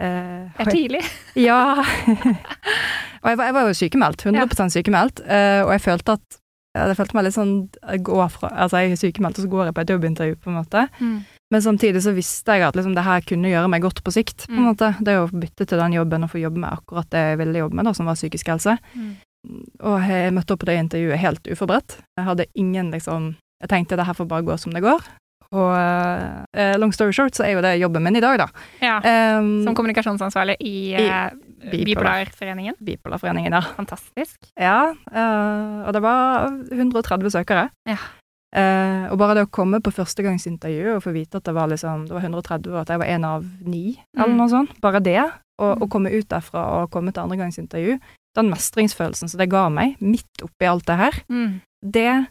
[0.00, 1.02] Eh, Det er tidlig.
[1.48, 1.60] ja.
[3.22, 6.38] og jeg var, jeg var jo sykemeldt, 100 sykemeldt, eh, og jeg følte at
[6.70, 9.64] jeg følte meg litt sånn jeg går fra, Altså, jeg er sykemeldt, og så går
[9.66, 10.84] jeg på et jobbintervju, på en måte.
[11.00, 11.16] Mm.
[11.50, 14.44] Men samtidig så visste jeg at liksom, det her kunne gjøre meg godt på sikt.
[14.46, 14.68] på en Mm.
[14.68, 14.92] måte.
[15.02, 17.74] Det å bytte til den jobben og få jobbe med akkurat det jeg ville jobbe
[17.74, 18.76] med, da, som var psykisk helse.
[18.94, 19.16] Mm.
[19.80, 21.98] Og jeg møtte opp på det intervjuet helt uforberedt.
[22.18, 25.00] Jeg hadde ingen liksom Jeg tenkte det her får bare gå som det går.
[25.52, 28.46] Og uh, long story short, så er jo det jobben min i dag, da.
[28.80, 29.00] Ja.
[29.40, 31.32] Um, Som kommunikasjonsansvarlig i, I eh,
[31.72, 32.78] Bipolarforeningen.
[32.78, 33.60] Bipolarforeningen, ja.
[33.76, 34.38] Fantastisk.
[34.54, 37.66] Ja, uh, og det var 130 søkere.
[37.90, 37.98] Ja.
[38.56, 42.06] Uh, og bare det å komme på førstegangsintervju og få vite at det var, liksom,
[42.08, 44.38] det var 130, og at jeg var en av ni, eller Mm.
[44.40, 45.18] noe sånt, bare det,
[45.60, 45.82] og, Mm.
[45.82, 47.98] å komme ut derfra og komme til andregangsintervju,
[48.36, 51.60] den mestringsfølelsen som det ga meg, midt oppi alt det her, Mm.
[51.82, 52.26] det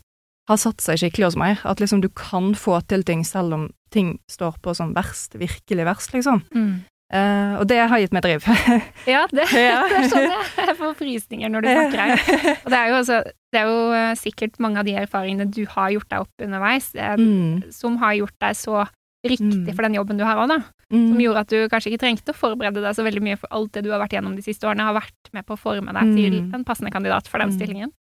[0.50, 1.60] har satt seg skikkelig hos meg.
[1.66, 5.86] At liksom du kan få til ting selv om ting står på som verst, virkelig
[5.86, 6.42] verst, liksom.
[6.56, 6.80] Mm.
[7.12, 8.44] Uh, og det har gitt meg driv.
[9.10, 9.82] Ja, det, Ja.
[9.90, 10.68] det skjønner jeg.
[10.68, 12.20] Jeg får frysninger når du snakker her.
[12.66, 13.18] Og det er jo, også,
[13.52, 16.92] det er jo eh, sikkert mange av de erfaringene du har gjort deg opp underveis,
[16.96, 17.64] eh, Mm.
[17.74, 18.84] som har gjort deg så
[19.26, 19.76] riktig Mm.
[19.76, 20.58] for den jobben du har òg, da.
[20.94, 21.10] Mm.
[21.10, 23.72] Som gjorde at du kanskje ikke trengte å forberede deg så veldig mye, for alt
[23.74, 26.16] det du har vært gjennom de siste årene, har vært med på å forme deg
[26.16, 26.54] til Mm.
[26.56, 27.58] en passende kandidat for den Mm.
[27.60, 27.92] stillingen.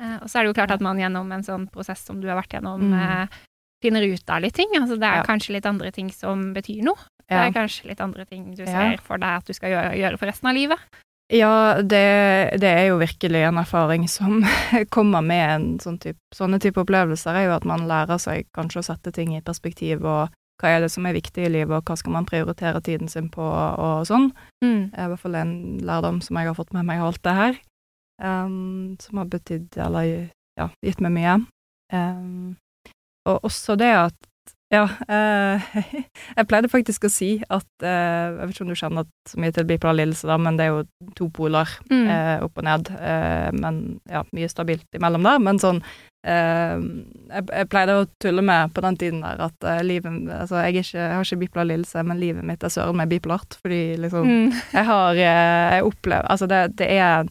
[0.00, 2.26] Eh, Og så er det jo klart at man gjennom en sånn prosess som du
[2.28, 3.26] har vært gjennom, eh,
[3.82, 4.68] finner ut av litt ting.
[4.74, 5.22] Altså det er Ja.
[5.24, 6.96] kanskje litt andre ting som betyr noe.
[7.30, 7.48] Ja.
[7.48, 10.18] Det er kanskje litt andre ting du ser for deg at du skal gjøre, gjøre
[10.18, 10.78] for resten av livet.
[11.32, 12.04] Ja, det,
[12.60, 14.42] det er jo virkelig en erfaring som
[14.94, 18.82] kommer med en sånn type, sånne type opplevelser, er jo at man lærer seg kanskje
[18.82, 21.88] å sette ting i perspektiv, og hva er det som er viktig i livet, og
[21.88, 24.28] hva skal man prioritere tiden sin på, og sånn.
[24.92, 27.22] Det er i hvert fall en lærdom som jeg har fått med meg av alt
[27.24, 27.58] det her,
[28.20, 30.10] um, som har betydd, eller
[30.60, 31.38] ja, gitt meg mye.
[31.96, 32.52] Um,
[33.24, 34.31] og også det at
[34.72, 35.66] ja, eh,
[36.38, 39.52] jeg pleide faktisk å si at eh, Jeg vet ikke om du kjenner så mye
[39.52, 42.06] til bipolar lidelse, da, men det er jo to poler Mm.
[42.08, 42.88] eh, opp og ned.
[42.96, 45.38] Eh, men ja, mye stabilt imellom der.
[45.44, 45.82] Men sånn
[46.24, 46.78] eh,
[47.32, 50.80] jeg, jeg pleide å tulle med på den tiden der at eh, livet Altså, jeg,
[50.82, 53.58] ikke, jeg har ikke bipolar lidelse, men livet mitt er søren meg bipolart.
[53.62, 54.52] Fordi liksom Mm.
[54.72, 57.28] Jeg har Jeg opplever Altså, det, det er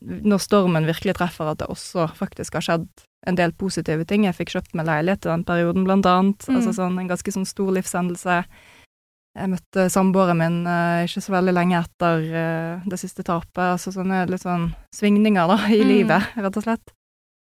[0.00, 2.88] Når stormen virkelig treffer, at det også faktisk har skjedd
[3.26, 4.24] en del positive ting.
[4.24, 6.46] Jeg fikk kjøpt meg leilighet i den perioden, blant annet.
[6.48, 6.56] Mm.
[6.56, 8.44] Altså sånn en ganske sånn stor livshendelse.
[9.38, 13.60] Jeg møtte samboeren min uh, ikke så veldig lenge etter uh, det siste tapet.
[13.76, 15.88] Altså sånne litt sånn svingninger, da, i Mm.
[15.90, 16.94] livet, rett og slett.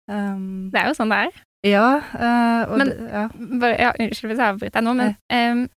[0.09, 1.43] Um, Det er jo sånn det er.
[1.63, 3.27] ja, Uh, Men- det, ja.
[3.59, 5.69] Bare, ja, unnskyld hvis jeg avbryter deg nå, men um,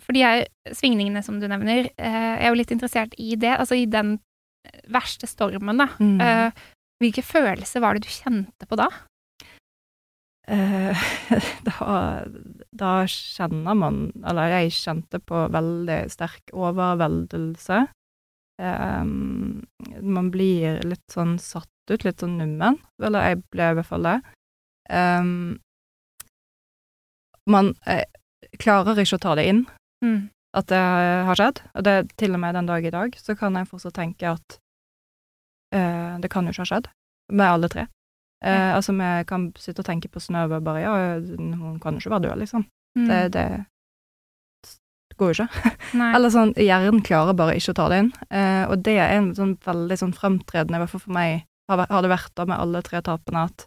[0.00, 3.52] for de her svingningene som du nevner, jeg er jo litt interessert i det.
[3.58, 4.18] Altså i den
[4.92, 5.88] verste stormen, da.
[6.00, 6.16] Mm.
[6.20, 6.64] Uh,
[7.02, 8.88] hvilke følelser var det du kjente på da?
[10.46, 11.06] Uh,
[11.68, 12.00] da,
[12.70, 17.86] da kjenner man Eller jeg kjente på veldig sterk overveldelse.
[18.62, 19.66] Um,
[20.00, 22.78] man blir litt sånn satt ut, litt sånn nummen.
[23.02, 24.18] Eller jeg ble i hvert fall det.
[24.86, 25.58] Um,
[27.46, 27.74] man
[28.58, 29.66] klarer ikke å ta det inn
[30.04, 30.28] Mm.
[30.56, 30.78] At det
[31.28, 31.60] har skjedd.
[31.76, 34.30] Og det er til og med den dag i dag, så kan jeg fortsatt tenke
[34.30, 34.58] at
[35.76, 36.90] eh, det kan jo ikke ha skjedd
[37.36, 37.86] med alle tre.
[38.44, 38.74] Eh, Ja.
[38.76, 42.14] Altså, vi kan sitte og tenke på Snøve og bare ja, hun kan jo ikke
[42.16, 42.66] være død, liksom.
[42.96, 43.06] Mm.
[43.08, 43.46] Det, det
[45.16, 45.72] går jo ikke.
[46.16, 48.10] Eller sånn, hjernen klarer bare ikke å ta det inn.
[48.30, 51.86] Eh, og det er en sånn veldig sånn fremtredende, i hvert fall for meg, har,
[51.90, 53.66] har det vært da med alle tre tapene, at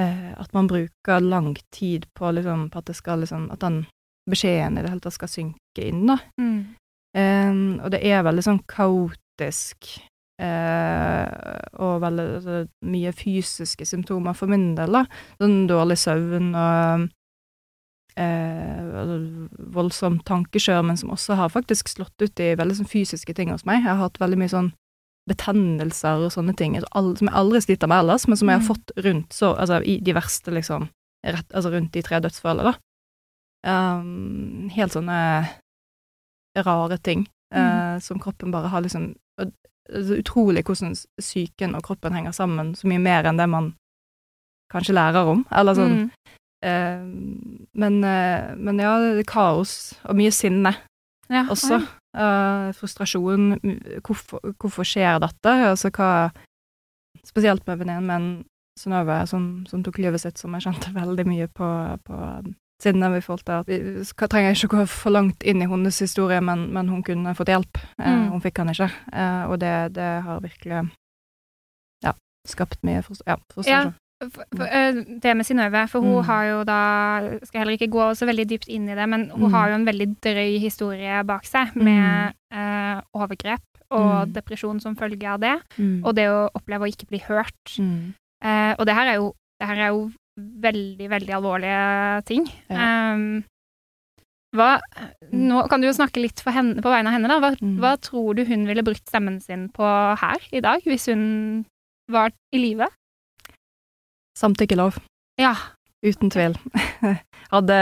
[0.00, 3.82] eh, at man bruker lang tid på liksom, på at det skal liksom, at den
[4.30, 6.18] beskjeden i det hele tatt skal synke inn, da.
[6.40, 6.58] Mm.
[7.16, 9.86] Um, og det er veldig sånn kaotisk
[10.42, 11.26] uh,
[11.80, 15.04] og veldig altså, mye fysiske symptomer for min del, da.
[15.40, 17.06] Sånn dårlig søvn og
[18.20, 19.18] uh, altså,
[19.76, 23.64] voldsom tankekjør, men som også har faktisk slått ut i veldig sånn fysiske ting hos
[23.68, 23.82] meg.
[23.84, 24.72] Jeg har hatt veldig mye sånn
[25.26, 28.62] betennelser og sånne ting altså, som jeg aldri sliter med ellers, men som jeg har
[28.62, 28.68] Mm.
[28.68, 30.88] fått rundt så, altså, i de verste, liksom,
[31.26, 32.78] rett, altså rundt de tre dødsfallene, da.
[33.66, 35.20] Um, helt sånne
[36.56, 39.50] rare ting eh, som kroppen bare har liksom og
[39.90, 43.72] er utrolig hvordan psyken og kroppen henger sammen, så mye mer enn det man
[44.72, 45.46] kanskje lærer om.
[45.50, 46.10] Eller sånn Mm.
[46.64, 47.04] Uh,
[47.76, 50.72] men, uh, men ja, det er kaos og mye sinne
[51.28, 51.82] Ja, også.
[52.16, 53.58] Eh, frustrasjon.
[54.00, 55.52] Hvorfor, hvorfor skjer dette?
[55.70, 56.30] Altså hva
[57.26, 58.28] Spesielt med venninnen min
[58.78, 61.68] Synnøve, som, som tok livet sitt, som jeg kjente veldig mye på,
[62.04, 62.16] på
[62.82, 63.78] sinne vi følte at vi
[64.28, 67.48] trenger ikke å gå for langt inn i hennes historie, men, men hun kunne fått
[67.48, 67.78] hjelp.
[67.98, 68.30] Eh, Mm.
[68.32, 68.90] Hun fikk han ikke.
[69.12, 70.90] Eh, og det, det har virkelig
[72.04, 72.12] ja,
[72.46, 73.94] skapt mye frus- ja, frustrasjon.
[74.22, 76.24] For, for, eh, det med Synnøve, for hun Mm.
[76.24, 79.50] har jo da Skal heller ikke gå så veldig dypt inn i det, men hun
[79.50, 79.52] Mm.
[79.52, 83.60] har jo en veldig drøy historie bak seg, med eh, overgrep
[83.90, 84.32] og Mm.
[84.32, 86.02] depresjon som følge av det, Mm.
[86.04, 87.76] og det å oppleve å ikke bli hørt.
[87.78, 88.14] Mm.
[88.42, 92.46] Eh, og det her er jo, det her er jo veldig, veldig alvorlige ting.
[92.70, 93.12] Ja.
[93.14, 93.44] Um,
[94.56, 94.78] hva,
[95.36, 97.28] nå kan du jo snakke litt henne, på vegne av henne.
[97.28, 97.38] Da.
[97.42, 97.76] Hva, Mm.
[97.82, 99.84] hva tror du hun ville brukt stemmen sin på
[100.16, 101.64] her i dag, hvis hun
[102.08, 102.88] var i live?
[104.38, 104.98] Samtykkelov.
[105.40, 105.54] Ja.
[106.04, 106.56] Uten tvil.
[107.54, 107.78] hadde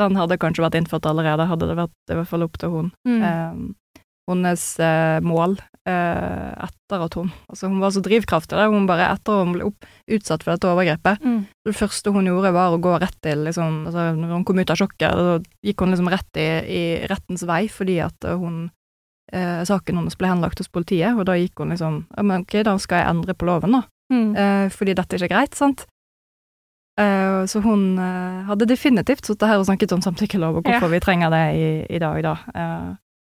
[0.00, 2.86] Den hadde kanskje vært innført allerede, hadde det vært i hvert fall opp til hun.
[3.06, 3.22] Mm.
[3.22, 3.74] Eh,
[4.28, 5.56] hennes eh, mål
[5.88, 8.68] eh, etter at hun Altså, hun var så drivkraftig der.
[8.70, 11.46] Hun bare, etter hun ble opp, utsatt for dette overgrepet, Mm.
[11.66, 14.70] det første hun gjorde, var å gå rett til liksom, altså, Når hun kom ut
[14.70, 18.70] av sjokket, så gikk hun liksom rett i, i rettens vei fordi at hun
[19.32, 22.62] eh, Saken hennes ble henlagt hos politiet, og da gikk hun liksom Ja, men ok,
[22.66, 23.82] da skal jeg endre på loven, da.
[24.12, 24.36] Mm.
[24.36, 25.86] Eh, fordi dette er ikke greit, sant?
[27.00, 31.30] Eh, så hun hadde definitivt sittet her og snakket om samtykkelov og hvorfor vi trenger
[31.32, 32.34] det i, i dag, da.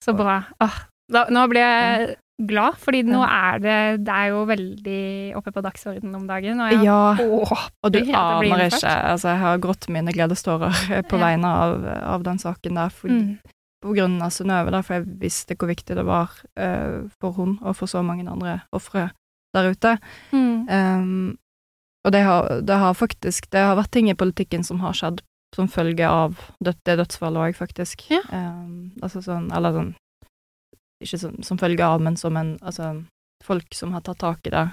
[0.02, 0.40] Så bra.
[0.62, 2.12] Åh, da, nå ble jeg
[2.42, 5.02] glad, fordi nå er det Det er jo veldig
[5.38, 9.42] oppe på dagsordenen om dagen, og jeg ja, håper og du aner ikke Altså, jeg
[9.44, 11.26] har grått mine gledestårer eh, på Ja.
[11.26, 11.86] vegne av,
[12.16, 13.52] av den saken der, for, mm.
[13.84, 17.76] på grunn av Synnøve, for jeg visste hvor viktig det var uh, for hun og
[17.78, 19.10] for så mange andre ofre
[19.54, 19.98] der ute.
[20.32, 20.66] Mm.
[20.68, 21.38] Um,
[22.02, 25.20] og det har, det har faktisk Det har vært ting i politikken som har skjedd
[25.54, 28.06] som følge av det, det dødsfallet òg, faktisk.
[28.10, 28.22] Ja.
[28.32, 29.90] Um, altså sånn Eller sånn
[31.02, 32.92] Ikke som, som følge av, men som en Altså
[33.44, 34.68] folk som har tatt tak i det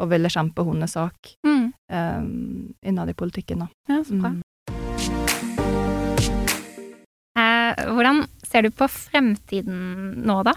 [0.00, 1.72] og ville kjempe hennes sak Mm.
[1.92, 3.66] um, innad i politikken, da.
[3.90, 4.30] Ja, så bra.
[4.30, 4.40] Mm.
[7.38, 10.54] Eh, hvordan ser du på fremtiden nå, da?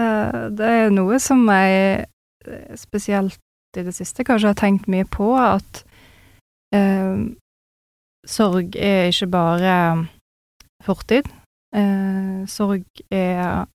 [0.00, 2.06] Eh, det er noe som jeg
[2.46, 3.38] eh, spesielt
[3.78, 5.84] i det siste kanskje har tenkt mye på, at
[6.74, 7.22] eh,
[8.26, 9.74] sorg er ikke bare
[10.84, 11.28] fortid.
[11.76, 13.66] Eh, sorg er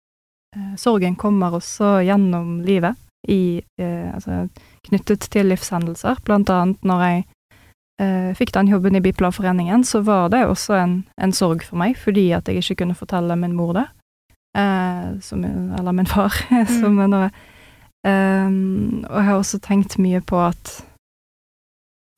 [0.55, 2.95] eh, Sorgen kommer også gjennom livet,
[3.27, 4.45] i, eh, altså,
[4.87, 6.21] knyttet til livshendelser.
[6.23, 7.25] Blant annet når jeg
[8.01, 11.97] eh, fikk den jobben i Bipolarforeningen, så var det også en, en sorg for meg,
[11.99, 13.87] fordi at jeg ikke kunne fortelle min mor det.
[14.55, 16.31] Eh, som, eller min far,
[16.79, 17.27] som er nå
[18.05, 20.75] Um, og jeg har også tenkt mye på at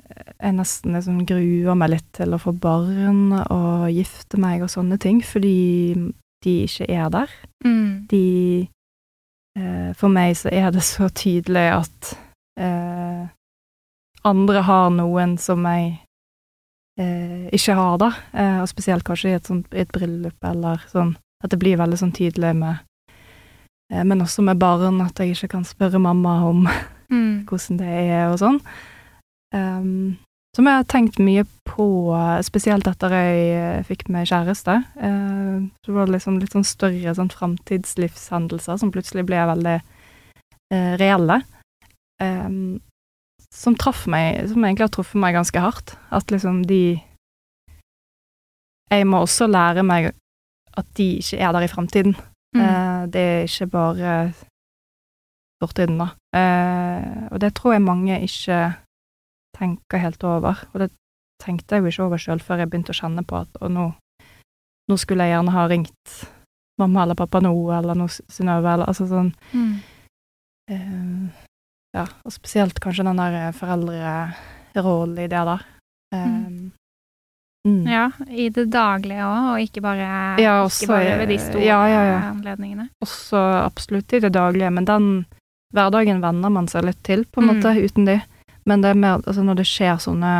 [0.08, 4.98] jeg nesten liksom gruer meg litt til å få barn og gifte meg og sånne
[5.02, 5.94] ting, fordi
[6.46, 7.34] de ikke er der.
[7.66, 8.08] Mm.
[8.12, 8.24] De
[9.58, 12.12] eh, For meg så er det så tydelig at
[12.60, 13.28] eh,
[14.28, 15.96] andre har noen som jeg
[17.00, 18.12] eh, ikke har, da.
[18.34, 21.16] Eh, og spesielt kanskje i et, sånt, i et bryllup eller sånn.
[21.44, 22.80] At det blir veldig sånn tydelig med
[23.94, 26.68] eh, Men også med barn, at jeg ikke kan spørre mamma om
[27.08, 27.46] Mm.
[27.48, 28.58] hvordan det er og sånn.
[29.58, 30.18] Um,
[30.58, 31.86] som jeg har tenkt mye på,
[32.42, 34.80] spesielt etter jeg eh, fikk meg kjæreste.
[34.98, 40.94] Uh, så var det liksom litt sånn større sånn framtidslivshendelser som plutselig ble veldig uh,
[40.98, 41.44] reelle.
[42.18, 42.80] Um,
[43.54, 45.94] som traff meg, som egentlig har truffet meg ganske hardt.
[46.10, 46.98] At liksom de
[48.90, 50.10] jeg må også lære meg
[50.80, 52.18] at de ikke er der i fremtiden.
[52.58, 52.64] Mm.
[52.64, 54.18] Uh, det er ikke bare
[55.62, 56.10] fortiden, da.
[57.30, 58.58] Og det tror jeg mange ikke
[59.60, 60.64] tenker helt over.
[60.74, 60.90] Og det
[61.44, 63.86] tenkte jeg jo ikke over sjøl før jeg begynte å kjenne på at og nå,
[64.90, 66.16] nå skulle jeg gjerne ha ringt
[66.80, 69.78] mamma eller pappa nå, eller nå, Synnøve, eller altså sånn Mm.
[70.72, 71.30] uh,
[71.96, 75.64] Ja, og spesielt kanskje den der foreldrerollen i det der.
[76.14, 76.72] Um,
[77.68, 77.88] mm.
[77.90, 80.10] Ja, i det daglige òg, og ikke bare,
[80.42, 82.20] Ja, ikke bare ved de store ja, ja, ja.
[82.32, 82.90] anledningene.
[83.04, 85.08] Også absolutt i det daglige, men den
[85.74, 87.56] hverdagen venner man seg litt til, på en Mm.
[87.56, 88.20] måte, uten de.
[88.68, 90.32] Men det er mer altså når det skjer sånne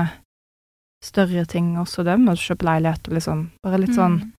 [1.04, 4.34] større ting også, med å kjøpe leilighet og liksom Bare litt sånn Mm.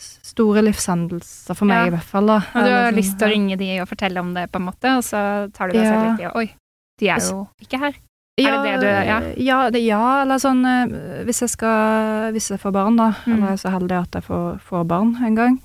[0.00, 1.86] store livshendelser, for meg Ja.
[1.86, 2.36] i hvert fall, da.
[2.54, 4.64] Og du har sånn, lyst til å ringe de og fortelle om det, på en
[4.66, 5.90] måte, og så tar du deg Ja.
[5.92, 6.54] selv litt i Oi,
[6.98, 7.94] de er jo ikke her.
[8.38, 9.20] ja, er det det du- ja?
[9.36, 13.34] Ja, det, ja, eller sånn eh, Hvis jeg skal Hvis jeg får barn, da, Mm.
[13.34, 15.60] eller er så heldig at jeg får, får barn en gang,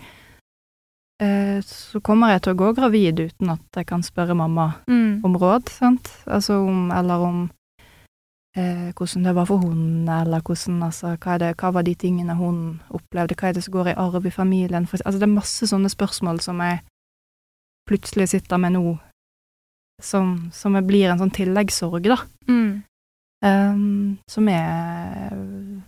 [1.63, 5.21] så kommer jeg til å gå gravid uten at jeg kan spørre mamma Mm.
[5.23, 6.09] om råd, sant?
[6.27, 7.37] Altså om, eller om
[8.57, 12.35] eh, hvordan det var for hun, eller hvordan, altså, hva, det, hva var de tingene
[12.35, 15.33] hun opplevde, hva er det som går i arv i familien, for, altså det er
[15.39, 16.81] masse sånne spørsmål som jeg
[17.87, 18.97] plutselig sitter med nå,
[20.01, 22.83] som, som blir en sånn tilleggssorg, da, Mm.
[23.45, 25.29] Um, som er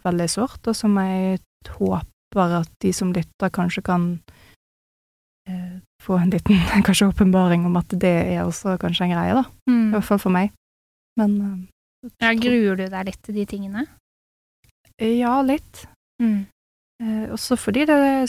[0.04, 1.40] veldig sårt, og som jeg
[1.80, 4.36] håper at de som lytter kanskje kan eh,
[6.08, 6.56] få en liten
[6.88, 9.44] kanskje åpenbaring om at det er også kanskje en greie, da.
[9.68, 9.92] I Mm.
[9.94, 10.52] hvert fall for meg.
[11.18, 11.68] Men
[12.22, 13.86] Ja, gruer du deg litt til de tingene?
[15.00, 15.86] eh, ja, litt.
[16.22, 16.46] Mm.
[17.04, 18.26] Eh, også fordi det er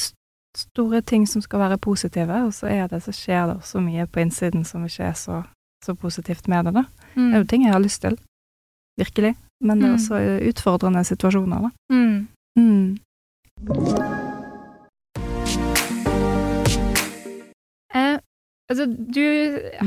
[0.56, 4.06] store ting som skal være positive, og så er det, så skjer det også mye
[4.06, 5.42] på innsiden som ikke er så,
[5.84, 6.82] så positivt med det, da.
[7.14, 7.48] Det er jo Mm.
[7.48, 8.18] ting jeg har lyst til.
[8.98, 9.36] Virkelig.
[9.62, 9.98] Men det er Mm.
[9.98, 11.70] også eh, utfordrende situasjoner, da.
[11.94, 12.98] Mm.
[17.94, 18.18] Eh,
[18.70, 19.24] altså, du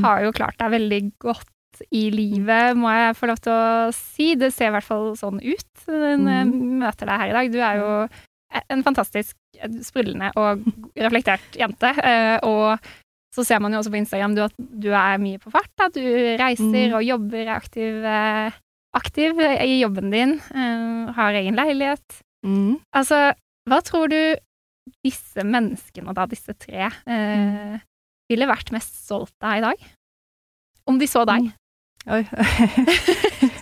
[0.03, 1.47] har jo klart deg veldig godt
[1.91, 4.33] i livet, må jeg få lov til å si.
[4.35, 6.49] Det ser i hvert fall sånn ut når jeg
[6.81, 7.51] møter deg her i dag.
[7.53, 7.91] Du er jo
[8.75, 10.65] en fantastisk eh, sprudlende og
[10.99, 11.93] reflektert jente.
[12.03, 12.77] eh, Og
[13.33, 15.71] så ser man jo også på Instagram at du er mye på fart.
[15.79, 15.87] Da.
[15.87, 16.95] Du reiser Mm.
[16.97, 18.51] og jobber, er aktiv, eh,
[18.93, 22.19] aktiv i jobben din, eh, har egen leilighet.
[22.45, 22.81] Mm.
[22.93, 23.31] Altså,
[23.69, 24.35] hva tror du
[25.05, 27.79] disse menneskene, da disse tre, eh,
[28.31, 29.87] ville vært mest stolt av i dag?
[30.89, 31.51] Om de så deg?
[32.09, 32.23] Oi.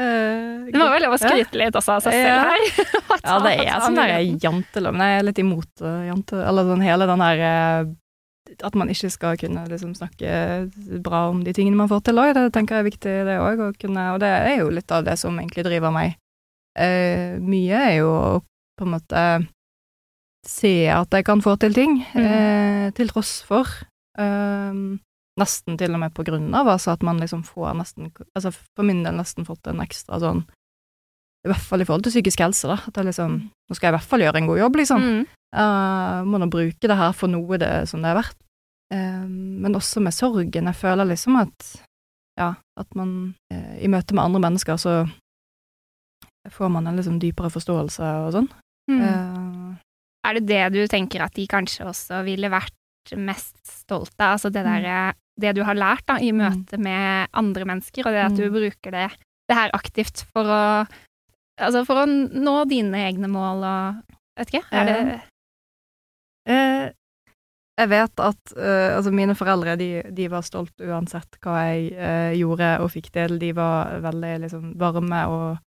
[0.00, 2.62] Eh, Det må vel lov å skryte litt også av seg selv her.
[3.26, 4.94] Ja, det er sånn der jantelov.
[4.96, 6.38] Nei, jeg er litt imot uh, jante...
[6.48, 7.90] Eller sånn hele den her eh,
[8.64, 10.30] At man ikke skal kunne liksom snakke
[11.04, 12.30] bra om de tingene man får til òg.
[12.38, 13.60] Det tenker jeg er viktig, det òg.
[13.66, 16.16] Og det er jo litt av det som egentlig driver meg.
[16.80, 18.32] Eh, mye er jo å
[18.80, 19.24] på en måte
[20.48, 22.24] se at jeg kan få til ting, Mm.
[22.24, 23.68] eh, til tross for.
[24.20, 25.00] Um,
[25.40, 28.84] nesten til og med på grunn av altså at man liksom får nesten Altså for
[28.84, 30.42] min del nesten fått en ekstra sånn
[31.46, 32.76] I hvert fall i forhold til psykisk helse, da.
[32.90, 35.06] At jeg liksom Nå skal jeg i hvert fall gjøre en god jobb, liksom.
[35.06, 35.22] Mm.
[35.56, 38.36] Uh, må nå bruke det her for noe det som det er verdt.
[38.92, 40.68] Uh, men også med sorgen.
[40.68, 41.70] Jeg føler liksom at
[42.40, 44.94] ja, at man uh, i møte med andre mennesker så
[46.50, 48.50] får man en liksom dypere forståelse og sånn.
[48.90, 49.00] Mm.
[49.00, 49.70] Uh,
[50.26, 52.74] Er det det du tenker at de kanskje også ville vært
[53.18, 54.36] mest stolt av?
[54.36, 54.82] Altså det Mm.
[54.82, 58.44] der, det du har lært da, i møte med andre mennesker, og det at du
[58.48, 58.52] Mm.
[58.52, 59.10] bruker det,
[59.48, 60.86] det her aktivt for å
[61.60, 65.20] Altså for å nå dine egne mål og Vet ikke, er det
[66.48, 66.90] Eh,
[67.78, 72.32] jeg vet at eh, altså mine foreldre de, de var stolt uansett hva jeg eh,
[72.38, 73.38] gjorde og fikk til.
[73.38, 75.58] De var veldig liksom varme og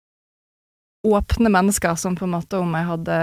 [1.05, 3.19] åpne mennesker som på en måte om jeg hadde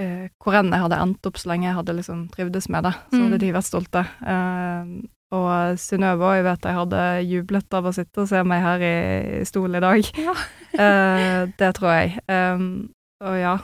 [0.00, 2.92] eh, Hvor enn jeg hadde endt opp så lenge jeg hadde liksom trivdes med det,
[3.10, 3.24] så Mm.
[3.28, 4.02] hadde de vært stolte.
[4.26, 4.92] Eh,
[5.32, 8.80] og Synnøve òg, jeg vet jeg hadde jublet av å sitte og se meg her
[8.82, 8.94] i,
[9.40, 10.10] i stolen i dag.
[10.18, 10.34] Ja.
[10.70, 12.12] Eh, det tror jeg.
[12.30, 12.92] Um,
[13.26, 13.56] og ja.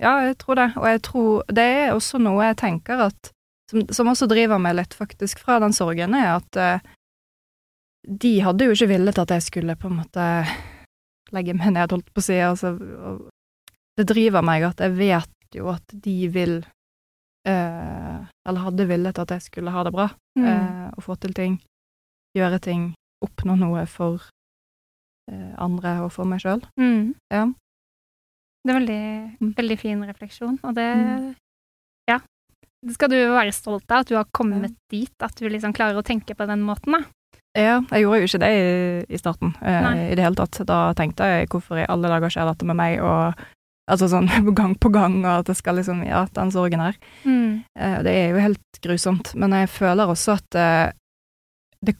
[0.00, 0.70] Ja, jeg tror det.
[0.80, 3.30] Og jeg tror Det er også noe jeg tenker at
[3.70, 6.80] Som, som også driver meg litt, faktisk, fra den sorgen, er at eh,
[8.08, 10.24] de hadde jo ikke villet at jeg skulle på en måte
[11.32, 12.34] legge meg ned, holdt på å si.
[12.42, 12.72] Altså,
[13.96, 16.64] det driver meg at jeg vet jo at de vil
[17.46, 20.46] eh, Eller hadde villet at jeg skulle ha det bra Mm.
[20.48, 21.58] eh, og få til ting,
[22.36, 24.22] gjøre ting, oppnå noe for
[25.30, 26.62] eh, andre og for meg sjøl.
[26.80, 27.14] Mm.
[27.30, 27.46] Ja.
[28.64, 29.02] Det er veldig,
[29.40, 29.52] Mm.
[29.58, 31.34] veldig fin refleksjon, og det Mm.
[32.08, 32.18] Ja.
[32.84, 35.94] Det skal du være stolt av, at du har kommet dit, at du liksom klarer
[36.00, 37.04] å tenke på den måten, da.
[37.54, 38.50] Ja, jeg gjorde jo ikke det
[39.08, 40.64] i, i starten, eh, i det hele tatt.
[40.66, 43.34] Da tenkte jeg hvorfor i alle dager skjer dette med meg, og
[43.90, 44.28] Altså sånn
[44.58, 46.98] gang på gang, og at det skal liksom Ja, den sorgen her.
[47.24, 47.62] Mm.
[47.78, 49.32] Uh, det er jo helt grusomt.
[49.34, 50.92] Men jeg føler også at uh,
[51.82, 51.96] det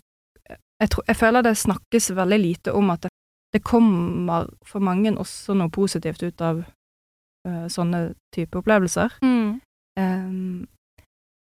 [0.80, 3.12] jeg, tror, jeg føler det snakkes veldig lite om at det,
[3.52, 9.18] det kommer for mange også noe positivt ut av uh, sånne type opplevelser.
[9.22, 9.60] Mm.
[10.00, 10.64] Um,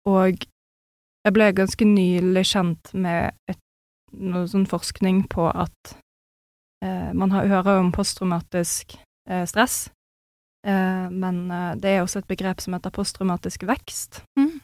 [0.08, 0.46] og
[1.28, 3.60] jeg ble ganske nylig kjent med et,
[4.16, 5.98] noe sånn forskning på at
[6.86, 8.96] eh, man har, hører om posttraumatisk
[9.28, 9.90] eh, stress,
[11.12, 14.60] men eh, det er også et begrep som heter posttraumatisk vekst, Mm.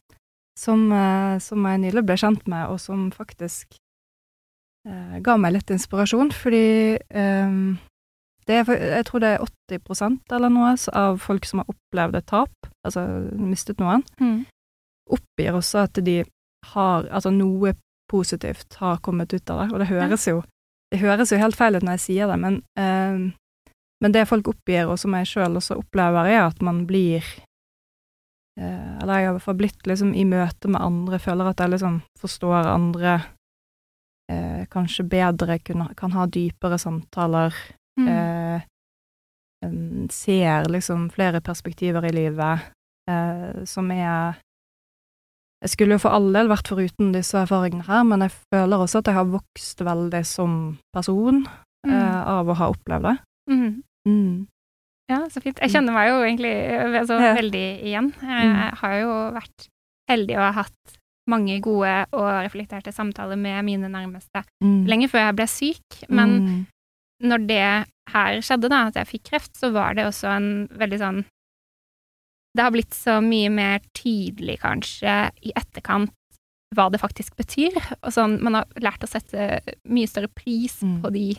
[0.60, 3.78] som, eh, som jeg nylig ble kjent med, og som faktisk
[4.88, 6.98] eh, ga meg litt inspirasjon, fordi
[8.46, 8.66] det er,
[8.98, 12.52] jeg tror det er 80% eller noe av folk som har opplevd et tap,
[12.86, 13.06] altså
[13.40, 14.46] mistet noen, Mm.
[15.10, 16.24] oppgir også at de
[16.74, 17.74] har Altså noe
[18.10, 20.44] positivt har kommet ut av det, og det høres jo
[20.92, 23.32] Det høres jo helt feil ut når jeg sier det, men, eh,
[24.04, 27.24] men det folk oppgir, og som jeg sjøl også opplever, er at man blir
[28.60, 31.64] eh, Eller jeg har i hvert fall blitt liksom i møte med andre, føler at
[31.64, 33.16] jeg liksom forstår andre
[34.32, 37.56] eh, kanskje bedre, kunne, kan ha dypere samtaler,
[38.00, 38.08] Mm.
[38.10, 38.62] eh,
[40.10, 42.60] ser liksom flere perspektiver i livet,
[43.10, 44.40] eh, som er
[45.64, 48.98] Jeg skulle jo for all del vært foruten disse erfaringene her, men jeg føler også
[49.00, 51.46] at jeg har vokst veldig som person
[51.88, 51.92] Mm.
[51.94, 53.18] eh, av å ha opplevd det.
[53.52, 53.84] Mm.
[54.08, 54.48] Mm.
[55.10, 55.60] Ja, så fint.
[55.60, 57.34] Jeg kjenner meg jo egentlig eh, så Ja.
[57.36, 58.14] veldig igjen.
[58.22, 58.76] Jeg Mm.
[58.80, 59.68] har jo vært
[60.10, 60.98] heldig og har hatt
[61.28, 64.86] mange gode og reflekterte samtaler med mine nærmeste Mm.
[64.88, 66.68] lenge før jeg ble syk, men Mm.
[67.24, 71.00] når det her skjedde, da, at jeg fikk kreft, så var det også en veldig
[71.00, 71.26] sånn
[72.56, 76.12] Det har blitt så mye mer tydelig, kanskje, i etterkant
[76.76, 77.74] hva det faktisk betyr.
[78.04, 81.02] Og sånn, man har lært å sette mye større pris Mm.
[81.02, 81.36] på de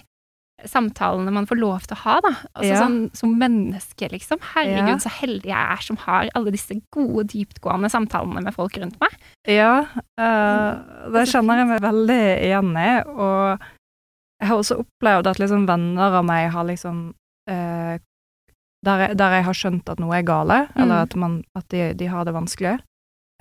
[0.64, 2.30] samtalene man får lov til å ha, da.
[2.54, 2.80] Altså Ja.
[2.80, 4.38] sånn som menneske, liksom.
[4.54, 4.96] Herregud, Ja.
[5.02, 9.10] så heldig jeg er som har alle disse gode, dyptgående samtalene med folk rundt meg.
[9.46, 9.86] Ja,
[10.18, 13.60] uh, det kjenner jeg meg veldig igjen i, og
[14.40, 17.14] jeg har også opplevd at liksom venner av meg har liksom
[17.50, 17.98] uh,
[18.84, 20.82] der, jeg, der jeg har skjønt at noe er gale, Mm.
[20.82, 22.78] eller at, man, at de, de har det vanskelig.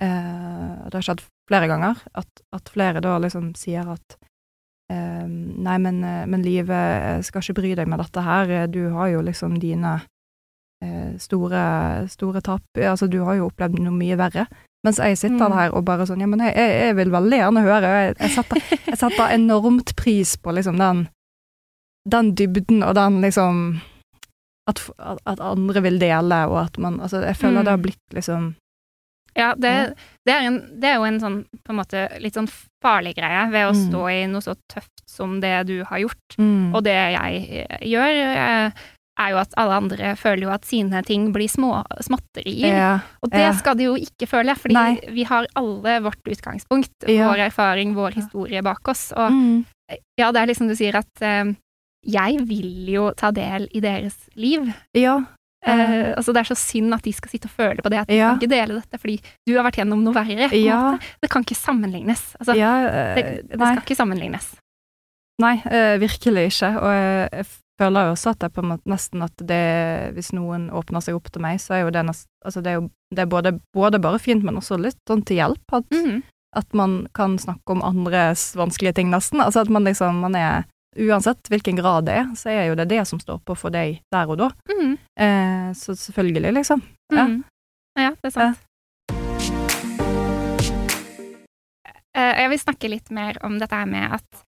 [0.02, 4.16] Eh, det har skjedd flere ganger, at, at flere da liksom sier at
[4.90, 9.22] Nei, men, eh, men livet skal ikke bry deg med dette her, du har jo
[9.24, 9.94] liksom dine
[10.84, 11.62] eh, store,
[12.12, 14.46] store tap, altså du har jo opplevd noe mye verre.
[14.84, 15.52] Mens jeg sitter Mm.
[15.56, 18.60] her og bare sånn, ja, men jeg, jeg, vil veldig gjerne høre, jeg, jeg, setter,
[18.90, 21.06] jeg setter enormt pris på liksom den,
[22.04, 23.80] den dybden og den liksom
[24.68, 27.64] at, at at andre vil dele, og at man Altså, jeg føler Mm.
[27.64, 28.54] det har blitt liksom
[29.36, 29.94] Ja, det,
[30.26, 32.46] det, er en, det er jo en sånn på en måte litt sånn
[32.84, 33.88] farlig greie ved å Mm.
[33.90, 36.36] stå i noe så tøft som det du har gjort.
[36.38, 38.70] mm, Og det jeg eh, gjør, eh,
[39.18, 42.74] er jo at alle andre føler jo at sine ting blir små, småtterier.
[42.74, 43.52] ja, Og det ja.
[43.54, 45.00] skal de jo ikke føle, fordi Nei.
[45.14, 47.28] vi har alle vårt utgangspunkt, Ja.
[47.30, 49.12] vår erfaring, vår historie bak oss.
[49.16, 49.64] Og mm,
[50.18, 51.54] ja, det er liksom du sier at eh,
[52.06, 54.72] jeg vil jo ta del i deres liv.
[54.94, 55.24] ja,
[55.66, 58.08] Eh, altså Det er så synd at de skal sitte og føle på det, at
[58.08, 58.30] de Ja.
[58.34, 60.50] kan ikke dele dette fordi du har vært gjennom noe verre.
[60.52, 60.98] Ja.
[61.22, 62.36] Det kan ikke sammenlignes.
[62.40, 64.50] Altså, ja uh, det, det skal ikke sammenlignes.
[65.42, 66.70] Nei, uh, virkelig ikke.
[66.78, 67.46] Og jeg, jeg
[67.80, 69.62] føler jo også at det er på en måte nesten at det
[70.14, 72.78] Hvis noen åpner seg opp til meg, så er jo det nest, Altså det er
[72.82, 75.62] jo det er både, både bare fint, men også litt sånn til hjelp.
[75.72, 76.22] At, Mhm.
[76.56, 79.40] at man kan snakke om andres vanskelige ting, nesten.
[79.40, 80.64] Altså at man liksom Man er
[80.96, 84.00] Uansett hvilken grad det er, så er jo det det som står på for deg
[84.14, 84.50] der og da.
[84.70, 84.92] Mm.
[85.18, 86.82] Eh, så selvfølgelig, liksom.
[87.12, 87.24] Ja.
[87.26, 87.44] Mm.
[87.98, 88.58] ja, det er sant.
[92.14, 94.44] Eh, Jeg vil snakke litt mer om dette her med at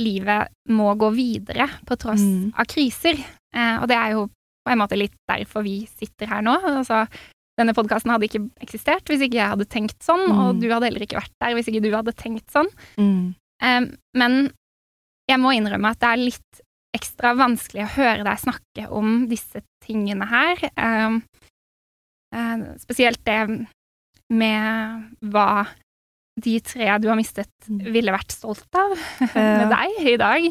[0.00, 2.52] livet må gå videre på tross Mm.
[2.56, 3.18] av kriser.
[3.54, 4.26] Eh, Og det er jo
[4.64, 6.54] på en måte litt derfor vi sitter her nå.
[6.62, 7.08] Altså,
[7.58, 10.60] denne podkasten hadde ikke eksistert hvis ikke jeg hadde tenkt sånn, og Mm.
[10.60, 12.68] du hadde heller ikke vært der hvis ikke du hadde tenkt sånn.
[12.96, 13.34] Mm.
[13.60, 13.80] Eh,
[14.14, 14.52] Men
[15.32, 16.62] jeg må innrømme at det er litt
[16.96, 20.60] ekstra vanskelig å høre deg snakke om disse tingene her.
[20.76, 21.18] Eh,
[22.36, 23.66] eh, Spesielt det
[24.32, 25.66] med hva
[26.42, 27.92] de tre du har mistet, Mm.
[27.92, 28.94] ville vært stolt av
[29.36, 30.46] med deg i dag.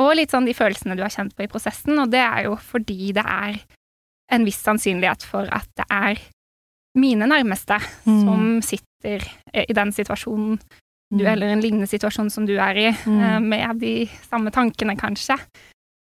[0.00, 2.56] Og litt sånn de følelsene du har kjent på i prosessen, og det er jo
[2.56, 3.58] fordi det er
[4.32, 6.18] en viss sannsynlighet for at det er
[6.96, 8.24] mine nærmeste Mm.
[8.24, 10.58] som sitter i den situasjonen
[11.12, 13.20] du, eller en lignende situasjon som du er i, Mm.
[13.20, 15.38] eh, med de samme tankene, kanskje,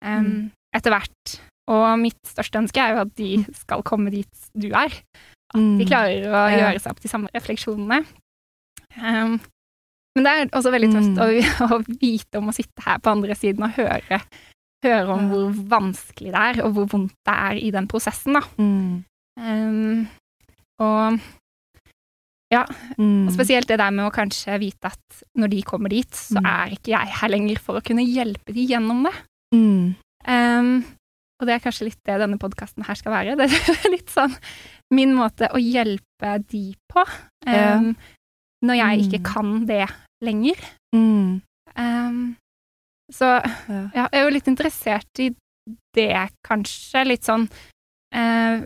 [0.05, 0.51] Mm.
[0.74, 1.40] etter hvert.
[1.68, 4.26] Og mitt største ønske er jo at de skal komme dit
[4.57, 4.90] du er.
[5.55, 5.88] At de Mm.
[5.88, 8.05] klarer å gjøre seg opp de samme refleksjonene.
[8.96, 9.40] Um,
[10.16, 11.18] men det er også veldig tøft Mm.
[11.18, 11.26] å,
[11.78, 14.20] å vite om å sitte her på andre siden og høre
[14.84, 18.40] høre om hvor vanskelig det er, og hvor vondt det er i den prosessen, da.
[18.59, 19.05] Mm.
[19.36, 20.09] Um,
[20.78, 21.20] og
[22.51, 23.26] Mm.
[23.28, 26.46] Og spesielt det der med å kanskje vite at når de kommer dit, så Mm.
[26.49, 29.12] er ikke jeg her lenger for å kunne hjelpe de gjennom det.
[29.55, 29.94] Mm.
[30.26, 30.84] Um,
[31.40, 33.36] og det er kanskje litt det denne podkasten her skal være.
[33.38, 34.34] Det er litt sånn
[34.90, 37.05] min måte å hjelpe de på.
[37.46, 37.76] Ja.
[37.76, 37.96] Um,
[38.64, 39.24] når jeg ikke Mm.
[39.34, 39.88] kan det
[40.24, 40.57] lenger.
[40.94, 41.42] Mm.
[41.76, 42.36] Um,
[43.12, 43.38] så
[43.68, 43.90] Ja.
[43.94, 45.28] ja, jeg er jo litt interessert i
[45.94, 47.05] det, kanskje.
[47.07, 47.49] Litt sånn
[48.12, 48.62] eh,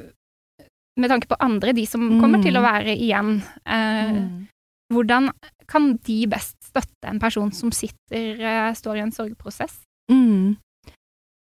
[1.00, 2.66] Med tanke på andre, de som kommer til å Mm.
[2.72, 3.42] være igjen.
[3.66, 4.48] Eh, Mm.
[4.92, 5.30] Hvordan
[5.66, 9.80] kan de best støtte en person som sitter, eh, står i en sorgprosess?
[10.10, 10.56] Mm.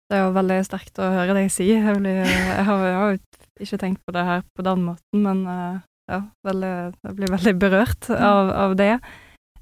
[0.08, 1.66] Det er jo veldig sterkt å høre deg si.
[1.68, 3.18] Jeg, blir, jeg, har, jeg har jo
[3.60, 5.80] ikke tenkt på det her på den måten, men eh,
[6.10, 6.72] ja, veldig,
[7.04, 9.00] jeg blir veldig berørt av, av det.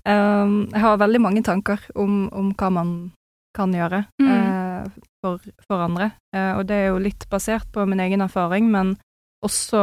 [0.07, 3.12] Um, jeg har veldig mange tanker om, om hva man
[3.55, 4.30] kan gjøre Mm.
[4.30, 4.91] eh,
[5.24, 5.38] for,
[5.68, 8.97] for andre, Eh, og det er jo litt basert på min egen erfaring, men
[9.47, 9.82] også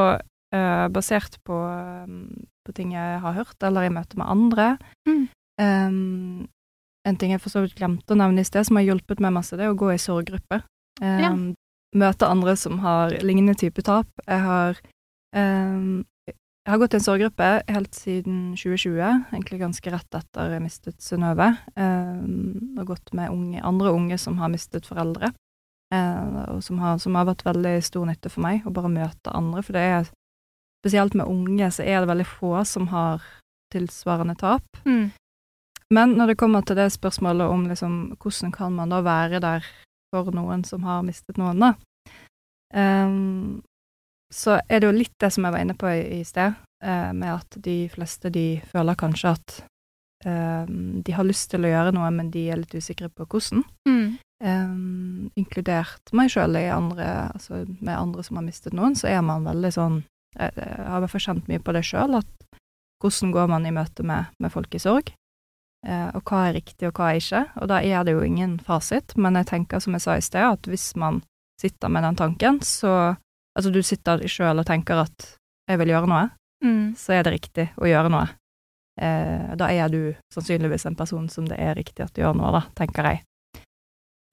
[0.55, 1.57] uh, basert på,
[2.07, 4.67] um, på ting jeg har hørt, eller i møte med andre.
[5.07, 5.23] Mm.
[5.61, 6.47] Um,
[7.07, 9.35] en ting jeg for så vidt glemte å nevne i sted, som har hjulpet meg
[9.37, 10.61] masse, det er å gå i sorggruppe.
[11.01, 11.31] Um, Ja.
[11.97, 14.09] Møte andre som har lignende type tap.
[14.27, 14.75] Jeg har,
[15.31, 18.99] jeg har gått i en sorggruppe helt siden 2020,
[19.31, 21.47] egentlig ganske rett etter jeg mistet Synnøve.
[21.79, 25.31] Og gått med unge, andre unge som har mistet foreldre.
[25.93, 29.35] Uh, og som har, som har vært veldig stor nytte for meg, å bare møte
[29.35, 29.63] andre.
[29.63, 30.09] For det er
[30.81, 33.23] spesielt med unge så er det veldig få som har
[33.73, 34.67] tilsvarende tap.
[34.85, 35.11] Mm.
[35.93, 39.67] Men når det kommer til det spørsmålet om liksom, hvordan kan man da være der
[40.11, 41.73] for noen som har mistet noen, da,
[42.75, 43.61] um,
[44.33, 47.11] så er det jo litt det som jeg var inne på i, i sted, uh,
[47.15, 49.57] med at de fleste de føler kanskje at
[50.27, 53.63] uh, de har lyst til å gjøre noe, men de er litt usikre på hvordan.
[53.87, 54.17] Mm.
[54.43, 59.71] Ehm, inkludert meg sjøl altså med andre som har mistet noen, så er man veldig
[59.73, 60.03] sånn
[60.37, 62.27] Jeg, jeg har i hvert fall kjent mye på det sjøl, at
[63.01, 65.09] hvordan går man i møte med, med folk i sorg?
[65.87, 67.41] Eh, og hva er riktig, og hva er ikke?
[67.57, 70.45] Og da er det jo ingen fasit, men jeg tenker, som jeg sa i sted,
[70.45, 71.23] at hvis man
[71.61, 73.15] sitter med den tanken, så
[73.57, 75.23] Altså, du sitter sjøl og tenker at
[75.67, 76.25] jeg vil gjøre noe,
[76.63, 76.93] Mm.
[76.97, 78.27] så er det riktig å gjøre noe.
[79.01, 82.51] Eh, da er du sannsynligvis en person som det er riktig at du gjør noe,
[82.53, 83.23] da, tenker jeg.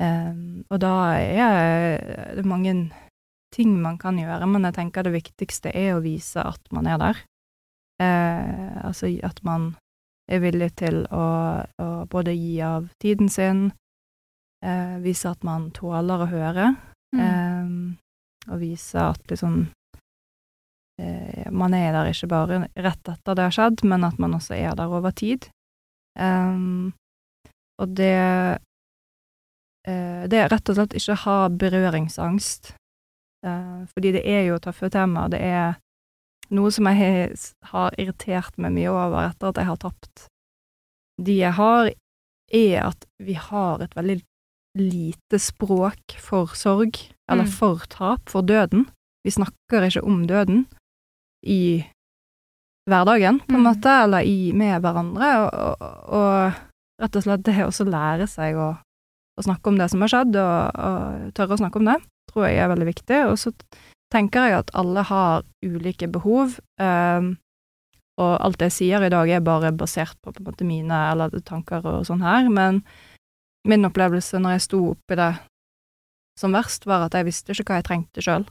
[0.03, 0.35] Eh,
[0.71, 2.75] og da er det mange
[3.55, 6.99] ting man kan gjøre, men jeg tenker det viktigste er å vise at man er
[6.99, 7.21] der.
[8.03, 9.77] Eh, altså at man
[10.31, 11.27] er villig til å,
[11.79, 13.69] å både gi av tiden sin,
[14.65, 16.75] eh, vise at man tåler å høre,
[17.15, 17.21] Mm.
[17.23, 19.69] eh, og vise at liksom
[20.99, 24.57] eh, man er der ikke bare rett etter det har skjedd, men at man også
[24.57, 25.47] er der over tid.
[26.19, 26.93] Ehm,
[27.79, 28.59] og det
[29.85, 32.73] Det er rett og slett ikke ha berøringsangst,
[33.45, 35.31] eh, fordi det er jo tøffe temaer.
[35.31, 35.77] Det er
[36.51, 40.27] noe som jeg har- har irritert meg mye over etter at jeg har tapt
[41.21, 41.91] de jeg har,
[42.53, 44.23] er at vi har et veldig
[44.77, 46.97] lite språk for sorg,
[47.29, 47.51] eller Mm.
[47.53, 48.89] for tap, for døden.
[49.25, 50.67] Vi snakker ikke om døden
[51.47, 51.85] i
[52.89, 53.75] hverdagen, på en Mm.
[53.81, 56.53] måte, eller i, med hverandre, og, og, og
[57.01, 58.79] rett og slett det å lære seg å,
[59.35, 61.99] å snakke om det som har skjedd, og, og tørre å snakke om det,
[62.31, 63.23] tror jeg er veldig viktig.
[63.31, 63.55] Og så
[64.15, 67.35] tenker jeg at alle har ulike behov, ehm,
[68.23, 71.35] og alt jeg sier i dag er bare basert på, på en måte mine eller
[71.43, 72.85] tanker og sånn her, men
[73.67, 75.33] min opplevelse når jeg sto oppi det
[76.39, 78.47] som verst, var at jeg visste ikke hva jeg trengte sjøl.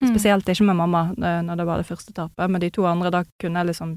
[0.00, 0.12] Mm.
[0.12, 2.50] Spesielt ikke med mamma eh, når det var det første tapet.
[2.50, 3.96] Med de to andre, da kunne jeg liksom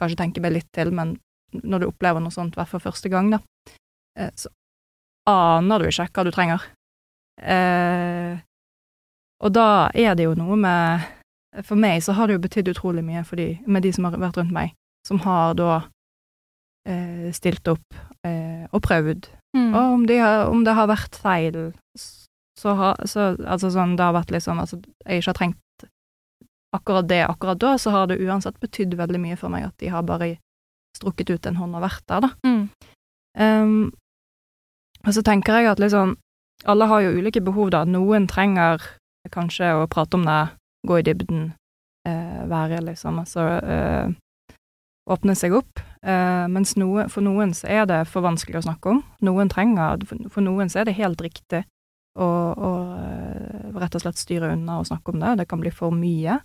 [0.00, 1.16] kanskje tenke meg litt til, men
[1.52, 3.40] når du opplever noe sånt, i hvert fall første gang, da,
[4.18, 4.50] eh, så
[5.28, 6.64] aner du ikke hva du trenger.
[7.38, 8.38] Eh,
[9.38, 11.04] og da er det jo noe med
[11.62, 14.36] For meg så har det jo betydd utrolig mye de, med de som har vært
[14.40, 14.74] rundt meg,
[15.06, 15.76] som har da
[16.86, 19.70] eh, stilt opp eh, og prøvd Mm.
[19.72, 21.54] og om, de har, om det har vært feil,
[21.96, 24.76] så har så, Altså sånn, det har vært liksom Altså,
[25.06, 25.86] jeg ikke har trengt
[26.76, 29.88] akkurat det akkurat da, så har det uansett betydd veldig mye for meg at de
[29.88, 30.34] har bare
[30.98, 32.30] strukket ut en hånd og vært der, da.
[32.44, 32.68] Mm.
[33.40, 33.78] Ehm,
[35.08, 36.16] og så tenker jeg at liksom
[36.66, 37.84] Alle har jo ulike behov, da.
[37.86, 38.82] Noen trenger
[39.30, 40.40] kanskje å prate om det,
[40.88, 41.52] gå i dybden,
[42.08, 44.10] eh, være liksom Altså eh,
[45.08, 45.80] åpne seg opp.
[46.02, 49.02] Eh, mens noe, for noen så er det for vanskelig å snakke om.
[49.24, 51.62] Noen trenger For, noen så er det helt riktig
[52.18, 55.36] å, å eh, rett og slett styre unna og snakke om det.
[55.40, 56.40] Det kan bli for mye.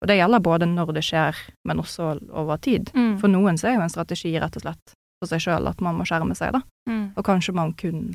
[0.00, 2.90] Og det gjelder både når det skjer, men også over tid.
[2.94, 3.18] Mm.
[3.20, 5.98] For noen så er jo en strategi rett og slett for seg sjøl at man
[5.98, 6.62] må skjerme seg, da.
[6.88, 7.04] Mm.
[7.18, 8.10] Og kanskje man kun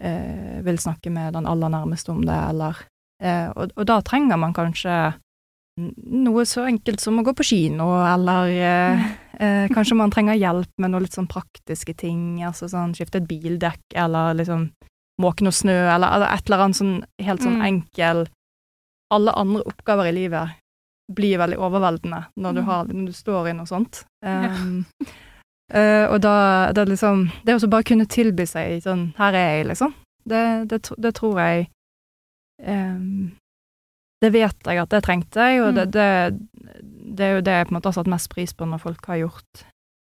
[0.00, 2.78] eh, vil snakke med den aller nærmeste om det, eller
[3.22, 4.96] eh, og, og, da trenger man kanskje
[5.80, 10.72] noe så enkelt som å gå på kino, eller eh, eh, kanskje man trenger hjelp
[10.82, 14.70] med noe litt sånn praktiske ting, altså sånn skifte et bildekk, eller liksom
[15.20, 17.64] måke noe snø, eller, eller, et eller annet sånn helt sånn mm.
[17.66, 18.22] enkel
[19.12, 20.56] Alle andre oppgaver i livet
[21.10, 22.68] blir veldig overveldende når du, mm.
[22.68, 24.04] har, når du står i noe sånt.
[24.24, 24.84] Um,
[25.74, 26.36] uh, og da
[26.76, 29.94] det liksom Det å bare kunne tilby seg sånn Her er jeg, liksom.
[30.28, 31.66] Det, det, det tror jeg
[32.66, 33.30] um,
[34.20, 35.92] Det vet jeg at det trengte jeg, og det, mm.
[35.96, 36.78] det,
[37.16, 39.12] det, er jo det jeg på en måte har satt mest pris på når folk
[39.12, 39.66] har gjort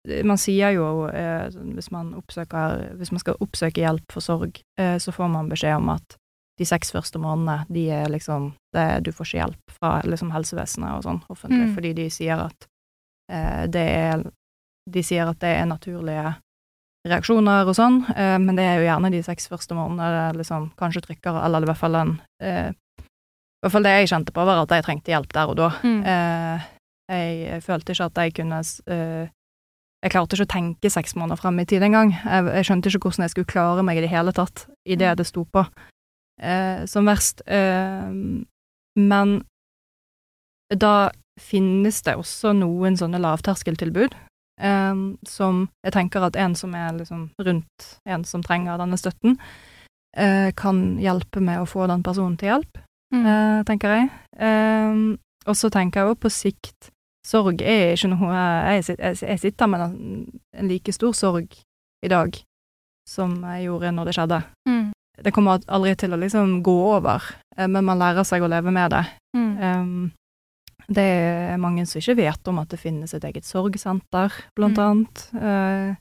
[0.06, 5.00] man sier jo uh, hvis, man oppsøker, hvis man skal oppsøke hjelp for sorg, uh,
[5.02, 6.20] så får man beskjed om at
[6.62, 10.94] de seks første månedene, de er liksom det, Du får ikke hjelp fra liksom helsevesenet
[10.94, 11.74] og sånn offentlig, mm.
[11.74, 12.70] fordi de sier at
[13.74, 14.22] det er
[14.90, 16.36] De sier at det er naturlige
[17.06, 20.72] reaksjoner og sånn, eh, men det er jo gjerne de seks første månedene det liksom
[20.80, 24.46] kanskje trykker, eller i hvert fall en eh, I hvert fall det jeg kjente på,
[24.46, 25.70] var at jeg trengte hjelp der og da.
[25.86, 26.02] Mm.
[26.06, 26.66] Eh,
[27.06, 28.62] jeg følte ikke at jeg kunne
[30.06, 32.12] jeg klarte ikke å tenke seks måneder frem i tid engang.
[32.14, 35.10] Jeg, jeg skjønte ikke hvordan jeg skulle klare meg i det hele tatt i det
[35.10, 35.18] mm.
[35.18, 35.64] det sto på
[36.42, 37.42] eh, som verst.
[37.50, 38.12] Eh,
[39.02, 39.36] men
[40.70, 40.94] da
[41.42, 44.14] finnes det også noen sånne lavterskeltilbud
[44.62, 49.40] eh, som jeg tenker at en som er liksom rundt en som trenger denne støtten,
[50.16, 52.82] uh, kan hjelpe med å få den personen til hjelp,
[53.14, 53.24] mm.
[53.26, 54.10] uh, tenker jeg.
[54.40, 56.92] Um, og så tenker jeg også på sikt
[57.26, 58.42] sorg er ikke noe
[58.78, 61.56] Jeg, jeg sitter med en like stor sorg
[62.06, 62.38] i dag
[63.10, 64.40] som jeg gjorde når det skjedde.
[64.70, 64.86] Mm.
[65.26, 67.24] Det kommer aldri til å liksom gå over,
[67.56, 69.04] eh, men man lærer seg å leve med det.
[69.38, 69.52] Mm.
[69.62, 70.12] Um,
[70.88, 74.84] det er mange som ikke vet om at det finnes et eget sorgsenter, blant mm.
[74.86, 75.24] annet.
[75.40, 75.94] Eh,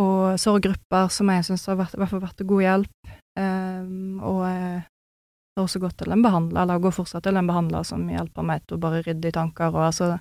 [0.00, 3.12] og sorggrupper som jeg syns har vært, i hvert fall vært til god hjelp.
[3.38, 3.90] Eh,
[4.24, 8.06] og jeg har også gått til en behandler, eller går fortsatt til en behandler som
[8.08, 10.14] hjelper meg til å bare rydde i tanker, og altså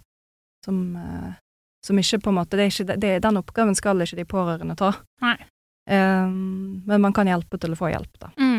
[0.66, 1.32] som, eh,
[1.86, 4.76] som ikke på en måte det er ikke, det, Den oppgaven skal ikke de pårørende
[4.80, 4.94] ta.
[5.24, 5.38] Nei.
[5.90, 8.30] Um, men man kan hjelpe til å få hjelp, da.
[8.38, 8.51] Mm.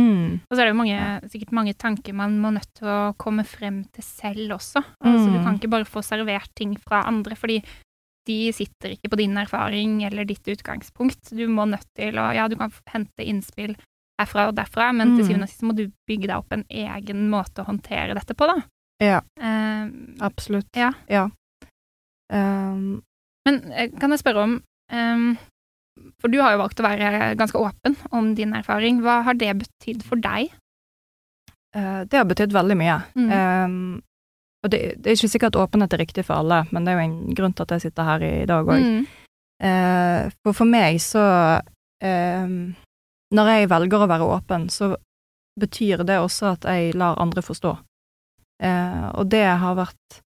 [0.00, 0.40] Mm.
[0.40, 3.44] Og så er det jo mange, sikkert mange tanker man må nødt til å komme
[3.48, 4.82] frem til selv også.
[5.04, 5.44] Altså, Du mm.
[5.44, 7.60] kan ikke bare få servert ting fra andre, fordi
[8.28, 11.32] de sitter ikke på din erfaring eller ditt utgangspunkt.
[11.36, 13.76] Du må nødt til å Ja, du kan hente innspill
[14.20, 15.16] herfra og derfra, men mm.
[15.16, 18.36] til syvende og sist må du bygge deg opp en egen måte å håndtere dette
[18.36, 18.58] på, da.
[19.00, 19.20] Ja.
[19.40, 20.68] Um, Absolutt.
[20.76, 20.92] Ja.
[21.08, 21.28] ja.
[22.32, 23.00] Um,
[23.48, 24.58] men eh, kan jeg spørre om
[24.92, 25.30] um,
[26.20, 29.00] For du har jo valgt å være ganske åpen om din erfaring.
[29.04, 30.52] Hva har det betydd for deg?
[31.76, 32.98] Uh, det har betydd veldig mye.
[33.16, 33.30] Mm.
[33.32, 33.76] Um,
[34.60, 37.06] og det, det, er ikke sikkert åpenhet er riktig for alle, men det er jo
[37.08, 38.84] en grunn til at jeg sitter her i dag òg.
[38.84, 39.04] Mm.
[39.60, 41.24] Uh, for for meg så
[42.00, 44.94] når jeg velger å være åpen, så
[45.60, 47.74] betyr det også at jeg lar andre forstå.
[48.60, 50.18] Uh, og det har vært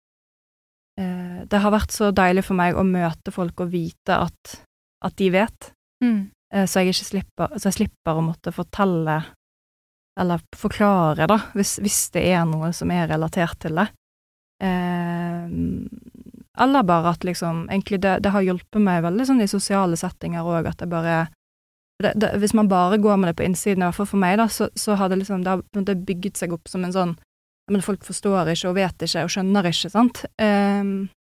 [0.97, 4.55] uh, Det har vært så deilig for meg å møte folk og vite at,
[5.05, 5.69] at de vet,
[6.03, 6.19] mm.
[6.55, 9.21] eh, så, jeg slipper, så jeg slipper å måtte fortelle
[10.19, 13.87] eller forklare, da, hvis, hvis, det er noe som er relatert til det.
[14.61, 15.47] Eh,
[16.61, 20.45] eller bare at liksom Egentlig det, det har hjulpet meg veldig sånn i sosiale settinger
[20.45, 21.23] òg, at jeg bare
[22.03, 24.37] det, det, hvis man bare går med det på innsiden, i hvert fall for meg,
[24.41, 27.15] da, så, så har det liksom det har bygget seg opp som en sånn
[27.71, 30.25] Men folk forstår ikke og vet ikke og skjønner ikke, sant.
[30.35, 30.83] Eh,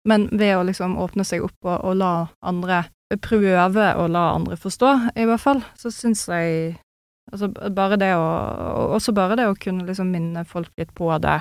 [0.07, 2.11] men ved å liksom åpne seg opp og, og, la
[2.45, 2.83] andre
[3.23, 6.75] Prøve å la andre forstå, i hvert fall, så syns jeg
[7.27, 8.27] Altså bare det å
[8.95, 11.41] Også bare det å kunne liksom minne folk litt på det,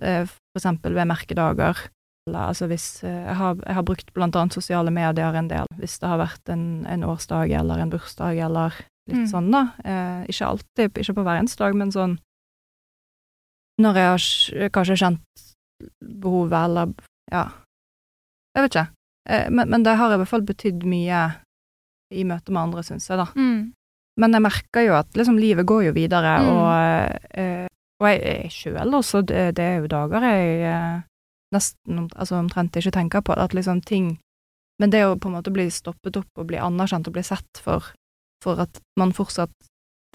[0.00, 1.82] uh, for eksempel ved merkedager
[2.30, 5.96] Altså hvis eh, jeg har, jeg har, brukt blant annet sosiale medier en del, hvis
[5.98, 8.76] det har vært en, en årsdag eller en bursdag eller
[9.10, 9.30] litt mm.
[9.32, 9.62] sånn, da.
[9.82, 12.18] Eh, ikke alltid, ikke på hver eneste dag, men sånn
[13.80, 15.44] når jeg har kanskje kjent
[16.00, 16.92] behovet, eller
[17.32, 17.48] ja
[18.54, 18.88] Jeg vet ikke.
[19.28, 21.26] Eh, men, men, det har i hvert fall betydd mye
[22.10, 23.28] i møte med andre, syns jeg, da.
[23.36, 23.70] Mm.
[24.20, 26.48] Men jeg merker jo at liksom livet går jo videre, mm.
[26.54, 27.68] og, eh,
[28.00, 30.98] og jeg, jeg sjøl også, det, det, er jo dager jeg eh,
[31.54, 34.18] nesten altså omtrent ikke tenker på at liksom ting
[34.80, 37.58] Men det å på en måte bli stoppet opp og bli anerkjent og bli sett
[37.60, 37.90] for,
[38.40, 39.52] for at man fortsatt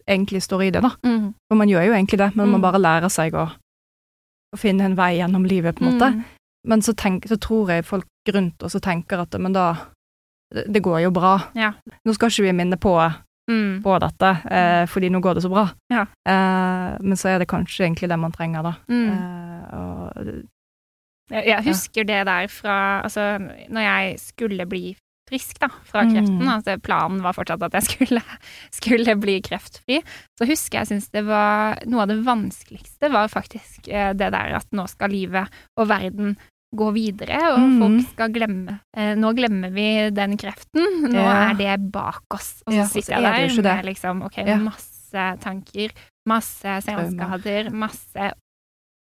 [0.10, 0.90] egentlig står i det, da.
[1.06, 1.36] Mm.
[1.46, 2.56] For man gjør jo egentlig det, men mm.
[2.56, 6.10] man bare lærer seg å, å, finne en vei gjennom livet, på en måte.
[6.66, 6.70] Mm.
[6.70, 9.76] Men så, tenk, så, tror jeg folk rundt oss tenker at men da
[10.54, 11.38] det, går jo bra.
[11.56, 11.74] Ja.
[12.06, 12.98] Nå skal ikke vi minne på
[13.46, 13.84] Mm.
[13.84, 15.68] på dette, eh, fordi nå går det så bra.
[15.94, 16.02] Ja.
[16.26, 18.72] Eh, men så er det kanskje egentlig det man trenger, da.
[18.90, 19.10] Mm.
[19.14, 23.38] Eh, og jeg husker det der fra Altså,
[23.70, 24.96] når jeg skulle bli
[25.30, 26.14] frisk da, fra Mm.
[26.14, 26.48] kreften.
[26.50, 28.22] Altså, planen var fortsatt at jeg skulle,
[28.72, 30.02] skulle bli kreftfri.
[30.38, 34.56] Så husker jeg syns det var Noe av det vanskeligste var faktisk eh, det der
[34.58, 36.38] at nå skal livet og verden
[36.76, 37.80] gå videre, og Mm.
[37.82, 41.50] folk skal glemme eh, Nå glemmer vi den kreften, nå Ja.
[41.52, 42.62] er det bak oss.
[42.68, 44.58] Og så Ja, sitter er jeg der med liksom okay, Ja.
[44.58, 45.90] masse tanker,
[46.28, 48.34] masse senskader, masse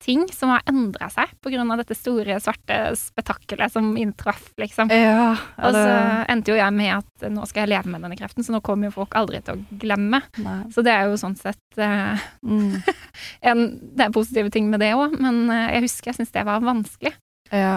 [0.03, 1.30] ting som har endra seg
[1.71, 4.89] av dette store, svarte spetakkelet som inntraff, liksom.
[4.91, 8.43] Ja, Og så endte jo jeg med at nå skal jeg leve med denne kreften,
[8.43, 10.21] så nå kommer jo folk aldri til å glemme.
[10.43, 10.63] Nei.
[10.76, 12.84] Så det er jo sånn sett eh, Mm.
[13.43, 16.45] en, Det er positive ting med det òg, men eh, jeg husker jeg syntes det
[16.45, 17.13] var vanskelig.
[17.54, 17.76] Ja.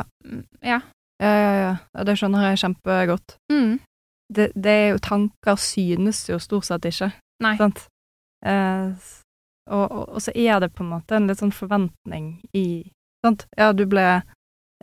[0.65, 0.81] Ja.
[1.21, 1.77] Ja, ja, ja.
[1.95, 2.05] ja.
[2.05, 3.37] Det skjønner jeg kjempegodt.
[3.53, 3.77] Mm.
[4.33, 7.13] Det, det er jo Tanker synes jo stort sett ikke,
[7.45, 7.55] Nei.
[7.61, 7.85] sant?
[8.45, 8.89] Eh,
[9.71, 12.67] og, og, og så er det på en måte en litt sånn forventning i
[13.25, 13.47] Sant?
[13.59, 14.03] Ja, du ble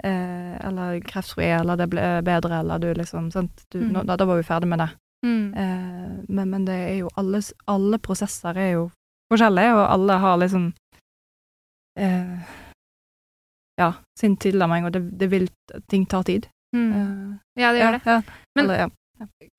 [0.04, 3.66] eh, Eller kreftfri, eller det ble bedre, eller du liksom Sant?
[3.72, 3.92] Du, Mm.
[3.94, 4.90] nå, da, da var vi ferdig med det.
[5.26, 5.54] Mm.
[5.54, 7.40] Eh, men, men det er jo alle,
[7.72, 8.90] alle prosesser er jo
[9.32, 10.72] forskjellige, og alle har liksom
[12.00, 12.40] eh,
[13.80, 15.48] Ja, sin tilnærming, og det, det vil
[15.90, 16.46] Ting tar tid.
[16.76, 16.92] Mm.
[16.94, 18.20] Eh, Ja, det gjør det.
[18.56, 18.90] Men- eller, ja.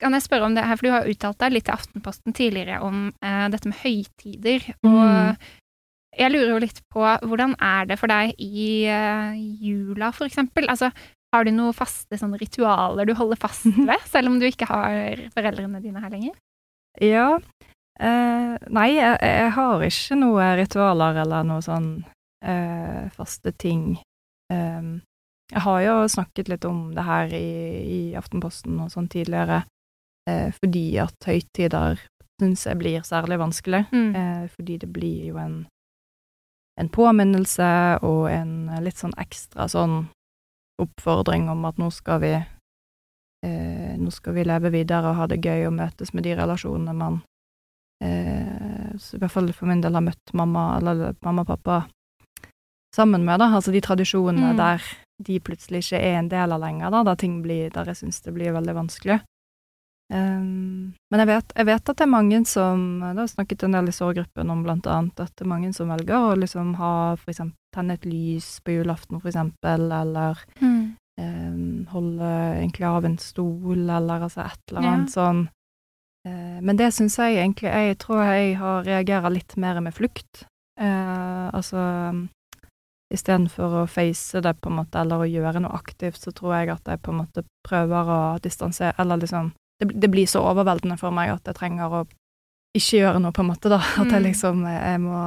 [0.02, 2.80] Kan jeg spørre om det her, for du har uttalt deg litt til Aftenposten tidligere
[2.84, 4.66] om eh, dette med høytider.
[4.84, 4.94] Mm.
[4.94, 5.36] Og
[6.18, 10.66] jeg lurer jo litt på hvordan er det for deg i eh, jula, for eksempel?
[10.68, 10.90] Altså,
[11.34, 15.22] har du noen faste sånne ritualer du holder fast ved, selv om du ikke har
[15.34, 16.34] foreldrene dine her lenger?
[17.02, 17.38] Ja.
[17.98, 21.88] Eh, nei, jeg, jeg har ikke noen ritualer eller noe sånn
[22.44, 23.98] eh, faste ting.
[24.52, 25.00] Um,
[25.52, 27.50] jeg har jo snakket litt om det her i,
[27.84, 29.62] i Aftenposten og sånn tidligere,
[30.30, 32.00] eh, fordi at høytider
[32.40, 33.84] syns jeg blir særlig vanskelig.
[33.92, 34.10] Mm.
[34.16, 35.58] Eh, fordi det blir jo en,
[36.80, 37.70] en påminnelse
[38.02, 40.06] og en litt sånn ekstra sånn
[40.82, 45.42] oppfordring om at nå skal vi eh, nå skal vi leve videre og ha det
[45.44, 47.20] gøy og møtes med de relasjonene man
[48.02, 51.78] eh, så i hvert fall for min del har møtt mamma eller mamma og pappa
[52.94, 54.56] sammen med, da, altså de tradisjonene Mm.
[54.56, 54.82] der
[55.24, 58.20] de plutselig ikke er en del av lenger, da, der ting blir, der jeg syns
[58.22, 59.20] det blir veldig vanskelig.
[60.12, 63.72] Um, men jeg vet, jeg vet at det er mange som Det har snakket en
[63.72, 66.90] del i sorggruppen om blant annet at det er mange som velger å liksom ha
[67.16, 70.96] for eksempel tenne et lys på julaften, for eksempel, eller Mm.
[71.18, 72.28] um, holde
[72.60, 74.92] egentlig av en stol, eller altså et eller Ja.
[74.92, 75.48] annet sånn.
[76.28, 80.44] Uh, men det syns jeg egentlig Jeg tror jeg har reagert litt mer med flukt.
[80.78, 82.28] Uh, altså
[83.12, 86.70] Istedenfor å face det, på en måte, eller å gjøre noe aktivt, så tror jeg
[86.72, 90.96] at jeg på en måte prøver å distansere Eller liksom det, det blir så overveldende
[90.98, 92.04] for meg at jeg trenger å
[92.74, 93.78] ikke gjøre noe, på en måte, da.
[94.00, 94.26] At jeg Mm.
[94.30, 95.20] liksom Jeg må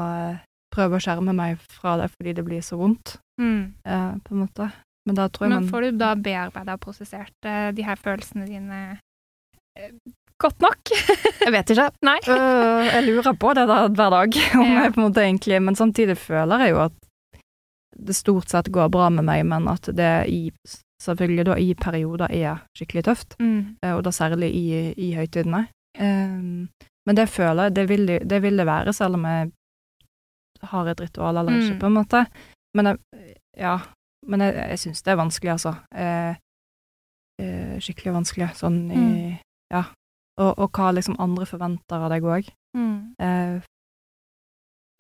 [0.74, 3.74] prøve å skjerme meg fra det fordi det blir så vondt, Mm.
[3.86, 4.72] eh, på en måte.
[5.08, 8.48] Men da tror jeg Men får du da bearbeida og prosessert eh, de her følelsene
[8.48, 9.00] dine
[9.78, 9.92] eh,
[10.42, 10.92] godt nok?
[11.46, 11.90] Jeg vet ikke.
[12.04, 12.18] Nei.
[12.28, 14.84] uh, jeg lurer på det da hver dag, om Ja.
[14.84, 16.94] jeg på en måte egentlig Men samtidig føler jeg jo at
[18.00, 20.52] det stort sett går bra med meg, men at det i
[21.02, 23.76] selvfølgelig da i perioder er skikkelig tøft, Mm.
[23.84, 25.68] eh, og da særlig i, i høytidene.
[26.00, 26.70] Um,
[27.08, 29.52] men det føler jeg, det vil, det- det vil det være, selv om jeg
[30.64, 31.80] har et ritual eller ikke, Mm.
[31.80, 32.26] på en måte.
[32.76, 32.98] Men jeg,
[33.58, 33.78] ja,
[34.26, 35.76] men jeg, jeg syns det er vanskelig, altså.
[35.96, 36.36] Eh,
[37.40, 39.40] eh, skikkelig vanskelig, sånn i Mm.
[39.72, 39.84] Ja.
[40.40, 42.50] Og, og hva liksom andre forventer av deg òg.
[42.76, 43.14] Mm.
[43.20, 43.62] Eh,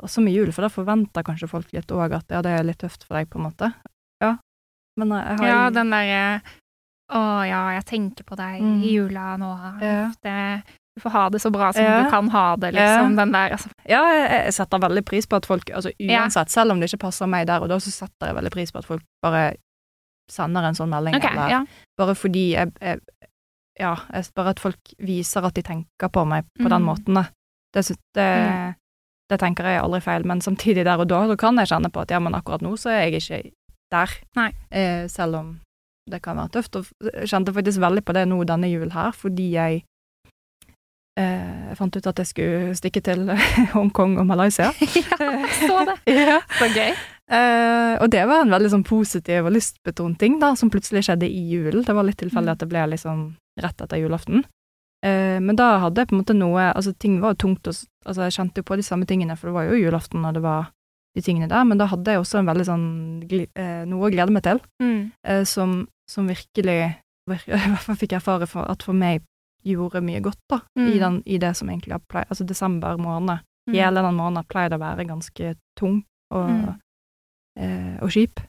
[0.04, 2.78] også med jul, for da forventer kanskje folk litt òg at ja, det er litt
[2.84, 3.72] tøft for deg, på en måte.
[4.22, 4.36] Ja.
[4.98, 6.42] Men eh, jeg har Ja, den derre
[7.08, 8.82] Å ja, jeg tenker på deg Mm.
[8.84, 9.48] i jula nå.
[9.82, 10.12] Ja.
[10.22, 10.64] Det,
[10.98, 12.04] du får ha det så bra som Ja.
[12.04, 13.16] du kan ha det, liksom.
[13.16, 13.70] Den der, altså.
[13.88, 17.26] Ja, jeg, setter veldig pris på at folk altså Uansett, selv om det ikke passer
[17.32, 19.54] meg der og da, så setter jeg veldig pris på at folk bare
[20.30, 21.62] sender en sånn melding, Okay, eller ja.
[21.98, 23.00] bare fordi jeg, jeg
[23.80, 26.88] Ja, jeg, bare at folk viser at de tenker på meg på den Mm.
[26.90, 27.24] måten, da.
[27.74, 27.86] Det,
[28.18, 28.76] det, Mm.
[29.30, 32.04] Det tenker jeg aldri feil, men samtidig der og da, så kan jeg kjenne på
[32.04, 33.42] at ja, men akkurat nå så er jeg ikke
[33.92, 34.14] der.
[34.40, 34.52] Nei.
[34.72, 35.50] Eh, selv om
[36.08, 36.76] det kan være tøft.
[36.80, 39.82] Og jeg kjente faktisk veldig på det nå denne julen her, fordi jeg
[41.20, 43.28] eh, fant ut at jeg skulle stikke til
[43.76, 44.72] Hongkong og Malaysia.
[44.96, 45.98] ja, så det.
[46.32, 46.40] ja.
[46.60, 46.92] Så gøy.
[47.28, 51.28] Eh, og det var en veldig sånn positiv og lystbetont ting da, som plutselig skjedde
[51.28, 51.84] i julen.
[51.84, 52.56] Det var litt tilfeldig Mm.
[52.56, 53.26] at det ble liksom
[53.60, 54.46] rett etter julaften.
[55.06, 57.76] Eh, men da hadde jeg på en måte noe Altså, ting var jo tungt og
[58.08, 60.42] Altså, jeg kjente jo på de samme tingene, for det var jo julaften, og det
[60.42, 60.72] var
[61.16, 62.86] de tingene der, men da hadde jeg også en veldig sånn
[63.56, 65.12] eh, Noe å glede meg til, Mm.
[65.26, 66.96] eh, som, som virkelig
[67.28, 69.22] I hvert fall fikk jeg erfare for at for meg
[69.66, 71.00] gjorde mye godt, da, i, Mm.
[71.00, 73.74] den, i det som egentlig har pleid Altså, desember måned Mm.
[73.76, 76.80] Hele den måneden pleide å være ganske tung og, Mm.
[77.60, 78.40] eh, og kjip.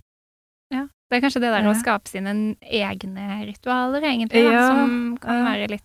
[0.71, 0.85] Ja.
[1.11, 5.69] Det er kanskje det der å skape sine egne ritualer, egentlig, Ja, som kan være
[5.73, 5.83] litt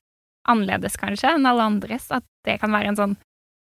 [0.50, 2.10] annerledes, kanskje, enn alle andres.
[2.12, 3.16] At det kan være en sånn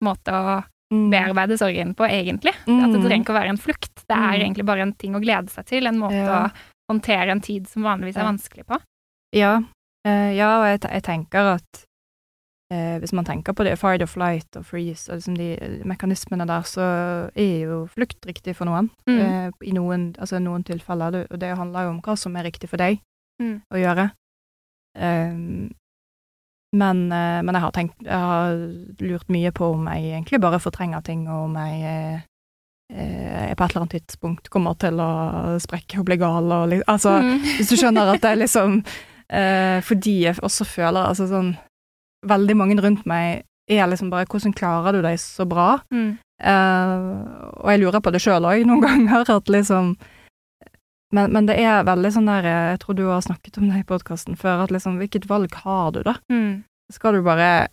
[0.03, 0.63] måte å
[0.93, 1.09] Mm.
[1.09, 2.53] bearbeide sorgen på, egentlig.
[2.67, 2.83] Mm.
[2.85, 3.95] At det trenger ikke å være en flukt.
[4.07, 4.41] Det er Mm.
[4.45, 6.47] egentlig bare en ting å glede seg til, en måte Ja.
[6.47, 6.51] å
[6.93, 8.79] håndtere en tid som vanligvis er vanskelig på.
[9.33, 9.63] Ja,
[10.05, 11.85] eh, ja og jeg, jeg tenker at
[12.71, 15.83] eh, hvis man tenker på det, fight or flight og freeze, og liksom de eh,
[15.85, 18.89] mekanismene der, så er jo flukt riktig for noen.
[19.09, 19.19] Mm.
[19.19, 21.27] Eh, I noen, altså noen tilfeller.
[21.31, 22.99] Og det handler jo om hva som er riktig for deg
[23.41, 23.61] Mm.
[23.73, 24.11] å gjøre.
[24.95, 25.69] Eh,
[26.75, 28.55] men, eh, men jeg har tenkt Jeg har
[29.01, 32.19] lurt mye på om jeg egentlig bare fortrenger ting, og om jeg eh,
[32.93, 36.91] eh, på et eller annet tidspunkt kommer til å sprekke og bli gal og liksom
[36.93, 37.39] Altså, Mm.
[37.57, 38.77] hvis du skjønner at det er liksom
[39.29, 41.55] eh, Fordi jeg også føler altså sånn
[42.25, 45.79] Veldig mange rundt meg er liksom bare Hvordan klarer du deg så bra?
[45.93, 46.17] Mm.
[46.41, 46.95] Eh,
[47.63, 49.95] og jeg lurer på det sjøl òg noen ganger, at liksom
[51.15, 53.81] men, men det er veldig sånn der eh, Jeg tror du har snakket om det
[53.81, 56.17] i podkasten før, at liksom Hvilket valg har du, da?
[56.31, 56.63] Mm.
[56.93, 57.67] Skal du bare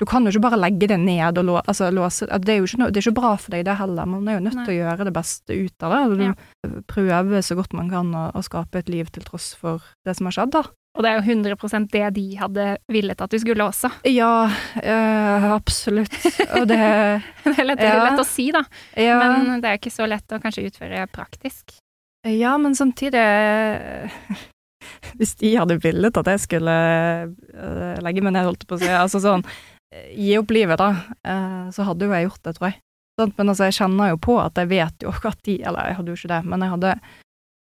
[0.00, 2.66] Du kan jo ikke bare legge det ned og lå, altså, låse Det er jo
[2.68, 4.08] ikke, det er ikke bra for deg, det heller.
[4.10, 6.00] Man er jo nødt til å gjøre det beste ut av det.
[6.02, 6.80] Altså, Du Ja.
[6.90, 10.26] prøver så godt man kan å, å skape et liv til tross for det som
[10.26, 10.64] har skjedd, da.
[10.92, 13.88] Og det er jo 100 det de hadde villet at du skulle også.
[14.12, 16.12] Ja, øh, absolutt.
[16.58, 16.76] Og det
[17.46, 17.94] Det er lett, Ja.
[18.10, 18.60] lett å si, da,
[18.96, 21.78] ja, men det er ikke så lett å kanskje utføre praktisk.
[22.30, 23.22] Ja, men samtidig
[25.18, 28.80] Hvis de hadde villet at jeg skulle eh, legge meg ned, holdt jeg på å
[28.82, 29.44] si, altså sånn
[29.92, 30.88] eh, Gi opp livet, da,
[31.26, 32.78] eh, så hadde jo jeg gjort det, tror jeg.
[33.36, 36.10] Men altså, jeg kjenner jo på at jeg vet jo at de Eller jeg hadde
[36.14, 36.92] jo ikke det, men jeg hadde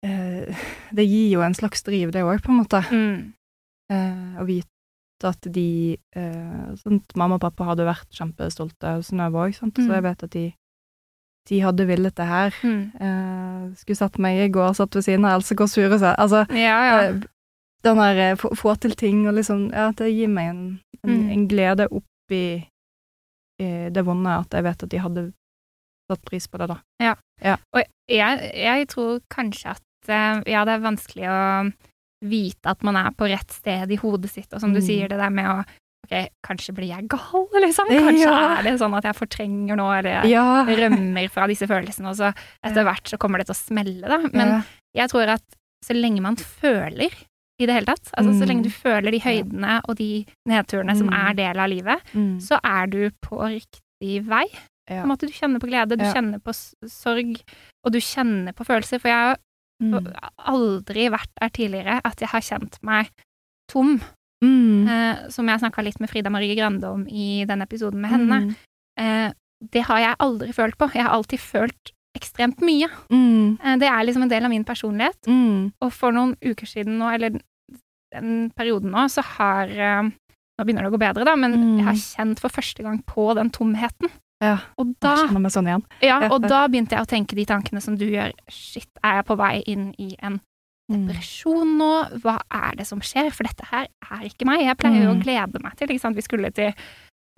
[0.07, 0.61] eh,
[0.97, 2.81] Det gir jo en slags driv, det òg, på en måte.
[2.95, 3.33] Mm.
[3.91, 4.69] Eh, å vite
[5.29, 6.87] at de eh,
[7.19, 9.91] Mamma og pappa hadde vært kjempestolte av Synnøve òg, så Mm.
[9.93, 10.45] jeg vet at de,
[11.49, 12.55] de hadde villet det her.
[12.63, 12.93] Mm.
[13.01, 16.19] Eh, skulle satt meg i går, satt ved siden av Else Kåss Furuseth.
[16.21, 17.03] Altså, Ja, ja.
[17.09, 17.21] eh,
[17.83, 21.11] den der eh, få, få til ting og liksom Ja, det gir meg en, en,
[21.11, 21.31] Mm.
[21.33, 22.67] en glede oppi
[23.61, 25.23] i det vonde at jeg vet at de hadde
[26.11, 26.77] satt pris på det, da.
[27.75, 31.73] Og jeg, jeg tror kanskje at ja, det er vanskelig å
[32.25, 34.87] vite at man er på rett sted i hodet sitt, og som du Mm.
[34.87, 35.65] sier, det der med å
[36.07, 37.87] Ok, kanskje blir jeg gal, liksom?
[37.93, 38.59] Kanskje Ja.
[38.59, 40.65] er det sånn at jeg fortrenger nå, eller jeg Ja.
[40.65, 42.33] rømmer fra disse følelsene, og så
[42.65, 44.19] etter hvert så kommer det til å smelle, da.
[44.33, 44.63] Men ja.
[45.05, 45.45] jeg tror at
[45.85, 47.11] så lenge man føler
[47.61, 48.49] i det hele tatt, altså så Mm.
[48.49, 51.15] lenge du føler de høydene og de nedturene som Mm.
[51.29, 52.41] er del av livet, Mm.
[52.41, 54.47] så er du på riktig vei.
[54.89, 56.51] På en måte, du kjenner på glede, du kjenner på
[56.89, 57.37] sorg,
[57.85, 58.99] og du kjenner på følelser.
[59.01, 59.37] For jeg har
[59.81, 60.13] Mm.
[60.49, 63.09] aldri vært der tidligere at jeg har kjent meg
[63.69, 64.01] tom.
[64.45, 64.89] Mm.
[64.89, 68.41] Eh, som jeg snakka litt med Frida Marie Grande om i den episoden med henne.
[68.41, 68.55] Mm.
[69.01, 69.33] Eh,
[69.73, 70.89] det har jeg aldri følt på.
[70.95, 72.89] Jeg har alltid følt ekstremt mye.
[73.13, 73.59] Mm.
[73.63, 75.21] Eh, det er liksom en del av min personlighet.
[75.29, 75.73] Mm.
[75.81, 77.37] Og for noen uker siden nå, eller
[78.15, 80.11] den perioden nå, så har eh,
[80.61, 81.77] Nå begynner det å gå bedre, da, men Mm.
[81.79, 84.11] jeg har kjent for første gang på den tomheten.
[84.45, 84.59] Ja.
[84.77, 85.85] Og da sånn.
[86.03, 88.33] Ja, og da begynte jeg å tenke de tankene som du gjør.
[88.53, 90.39] Shit, er jeg på vei inn i en.
[90.91, 91.91] Depresjon nå?
[92.23, 93.31] Hva er det som skjer?
[93.33, 94.61] For dette her er ikke meg.
[94.67, 95.23] Jeg pleier jo å Mm.
[95.23, 96.17] glede meg til, ikke sant.
[96.17, 96.73] Vi skulle til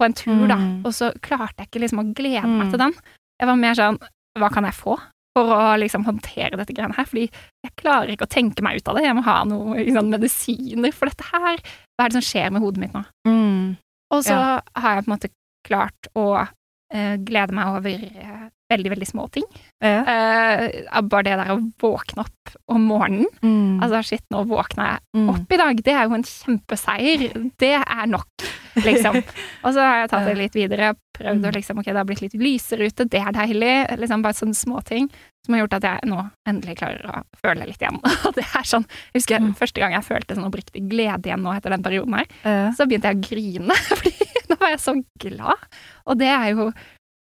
[0.00, 0.84] på en tur, da, Mm.
[0.86, 2.70] og så klarte jeg ikke liksom å glede meg Mm.
[2.70, 2.94] til den.
[3.40, 3.98] Jeg var mer sånn,
[4.38, 4.98] hva kan jeg få?
[5.34, 7.30] For å liksom håndtere dette greiene her, fordi
[7.64, 9.04] jeg klarer ikke å tenke meg ut av det.
[9.04, 11.56] Jeg må ha noen sånn, medisiner for dette her.
[11.56, 13.04] Hva er det som skjer med hodet mitt nå?
[13.26, 13.76] Mm.
[14.10, 14.60] Og så Ja.
[14.76, 15.30] har jeg på en måte
[15.64, 16.48] klart å
[16.94, 19.46] eh, glede meg over eh, veldig, veldig små ting.
[19.84, 20.00] Ja.
[20.08, 23.28] Uh, bare det der å våkne opp om morgenen.
[23.44, 23.78] Mm.
[23.84, 25.28] Altså, shit, nå våkna jeg Mm.
[25.34, 25.82] opp i dag.
[25.84, 27.24] Det er jo en kjempeseier.
[27.60, 28.44] Det er nok,
[28.80, 29.18] liksom.
[29.64, 30.94] Og så har jeg tatt det litt videre.
[31.18, 31.54] Prøvd å Mm.
[31.58, 33.74] liksom, ok, det har blitt litt lysere ute, det er deilig.
[34.00, 35.10] Liksom bare sånne småting
[35.44, 37.98] som har gjort at jeg nå endelig klarer å føle litt igjen.
[38.26, 39.52] Og det er sånn, jeg husker Mm.
[39.58, 42.72] første gang jeg følte sånn oppriktig glede igjen nå etter den perioden her, uh.
[42.72, 44.14] så begynte jeg å grine, fordi
[44.48, 45.68] nå var jeg så glad.
[46.06, 46.72] Og det er jo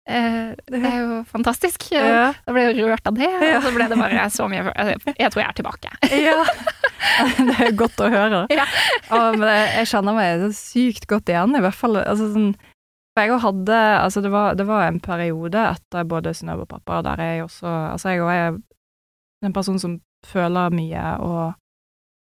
[0.06, 1.88] det er jo fantastisk.
[1.96, 2.30] Ja.
[2.46, 5.00] Da ble jeg jo rørt av det, og så ble det bare så mye Jeg,
[5.18, 5.96] jeg tror jeg er tilbake.
[6.14, 6.38] Ja.
[7.38, 8.40] Det er godt å høre.
[8.54, 8.66] Ja.
[9.14, 12.00] Og, jeg, kjenner meg så sykt godt igjen, i hvert fall.
[12.02, 12.56] Altså, sånn,
[13.16, 17.00] for jeg hadde Altså, det var, det var en periode etter både Synnøve og pappa
[17.06, 18.58] der jeg også Altså, jeg er
[19.46, 21.44] en person som føler mye og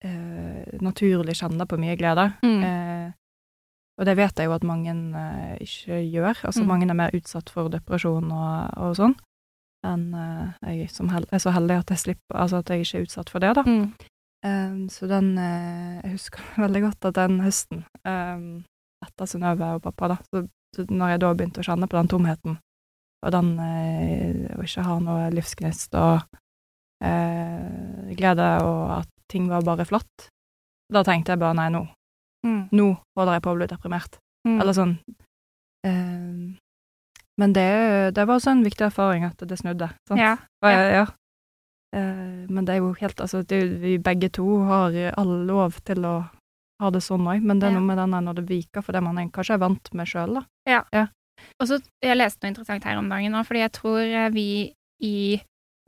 [0.05, 2.25] eh, naturlig kjenner på mye glede.
[2.43, 2.65] Mm.
[2.67, 3.13] Eh,
[4.03, 6.41] og det vet jeg jo at mange uh, ikke gjør.
[6.49, 6.69] Altså Mm.
[6.69, 9.15] mange er mer utsatt for depresjon og, og sånn.
[9.87, 12.99] enn uh, jeg som hel er så heldig at jeg slipper Altså at jeg ikke
[12.99, 13.63] er utsatt for det, da.
[13.63, 13.95] Mm.
[14.45, 18.65] Um, så den uh, Jeg husker veldig godt at den høsten, um,
[19.07, 20.45] etter Synnøve og pappa, da, så,
[20.75, 22.59] så når jeg da begynte å kjenne på den tomheten,
[23.23, 26.25] og den å ikke ha noe livsgnist og
[28.19, 30.27] glede, og at ting var bare flott,
[30.91, 31.85] da tenkte jeg bare nei, nå,
[32.43, 32.69] Mm.
[32.75, 32.87] nå
[33.17, 34.19] holder jeg på å bli deprimert.
[34.49, 34.57] Mm.
[34.59, 34.93] Eller sånn
[35.87, 36.55] eh,
[37.39, 37.69] Men det,
[38.17, 39.93] det var også en viktig erfaring at det snudde.
[40.09, 40.21] Sant?
[40.21, 40.37] Ja.
[40.67, 40.87] ja.
[41.03, 41.07] ja.
[41.93, 46.07] Uh, men det er jo helt Altså, det, vi begge to har all lov til
[46.09, 46.15] å
[46.83, 47.79] ha det sånn òg, men det er Ja.
[47.79, 50.45] noe med den når det viker for det man kanskje er vant med sjøl, da.
[51.61, 54.47] Og så Jeg leste noe interessant her om dagen òg, fordi jeg tror eh, vi
[55.03, 55.41] i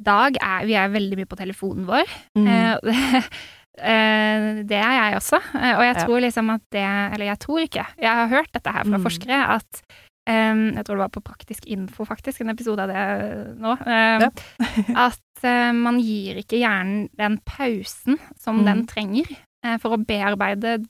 [0.03, 2.11] dag er, vi er veldig mye på telefonen vår.
[2.39, 2.47] Mm.
[2.51, 3.29] Eh,
[3.75, 5.41] det, eh, det er jeg også.
[5.59, 7.87] Eh, og jeg tror liksom at det Eller jeg tror ikke.
[7.99, 9.05] Jeg har hørt dette her fra Mm.
[9.05, 9.83] forskere at
[10.29, 13.73] um, Jeg tror det var på Praktisk info, faktisk, en episode av det nå.
[13.87, 14.29] eh,
[14.97, 18.65] at uh, man gir ikke hjernen den pausen som Mm.
[18.65, 19.27] den trenger
[19.67, 20.85] uh, for å bearbeide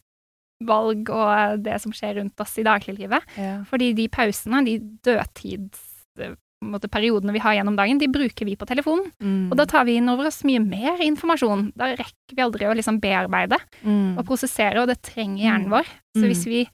[0.64, 3.20] valg og det som skjer rundt oss i dagliglivet.
[3.36, 3.64] Ja.
[3.68, 5.80] Fordi de pausene, de dødtids
[6.20, 6.36] eh,
[6.72, 9.10] måte, periodene vi har gjennom dagen, de bruker vi på telefonen.
[9.22, 9.50] Mm.
[9.50, 11.72] Og da tar vi inn over oss mye mer informasjon.
[11.76, 14.16] Da rekker vi aldri å liksom bearbeide mm.
[14.18, 15.76] og prosessere, og det trenger hjernen Mm.
[15.76, 15.84] vår.
[16.16, 16.28] Så Mm.
[16.30, 16.68] hvis vi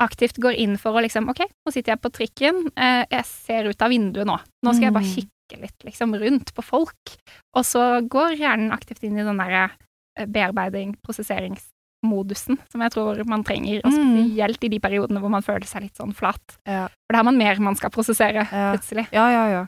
[0.00, 3.64] aktivt går inn for å liksom OK, nå sitter jeg på trikken, eh, jeg ser
[3.70, 4.38] ut av vinduet nå.
[4.64, 5.14] Nå skal jeg bare Mm.
[5.14, 7.16] kikke litt liksom rundt på folk.
[7.54, 9.70] Og så går hjernen aktivt inn i den derre
[10.16, 11.58] bearbeiding, bearbeiding,
[12.04, 14.28] prosesseringsmodusen som jeg tror man trenger, og Mm.
[14.28, 16.58] spesielt i de periodene hvor man føler seg litt sånn flat.
[16.66, 16.88] Ja.
[16.88, 18.72] For da har man mer man skal prosessere, Ja.
[18.76, 19.08] plutselig.
[19.12, 19.66] ja, ja, ja.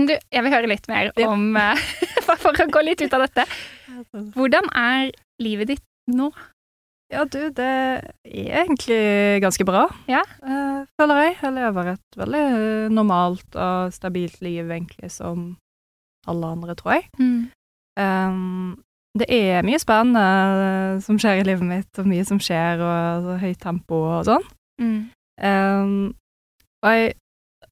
[0.00, 1.76] Du, jeg vil høre litt mer om eh,
[2.40, 3.44] For å gå litt ut av dette.
[4.34, 5.10] Hvordan er
[5.42, 6.30] livet ditt nå?
[7.12, 10.22] Ja, du, det er egentlig ganske bra, Ja.
[10.46, 11.36] eh, føler jeg.
[11.42, 12.42] Jeg lever et veldig
[12.86, 15.56] eh, normalt og stabilt liv, egentlig, som
[16.28, 17.08] alle andre, tror jeg.
[17.98, 18.78] Um,
[19.18, 20.22] det er mye spennende
[20.66, 24.28] eh, som skjer i livet mitt, og mye som skjer, og så høyt tempo og
[24.28, 24.46] sånn.
[24.80, 25.00] Mm.
[25.40, 25.90] Um,
[26.84, 27.12] og jeg,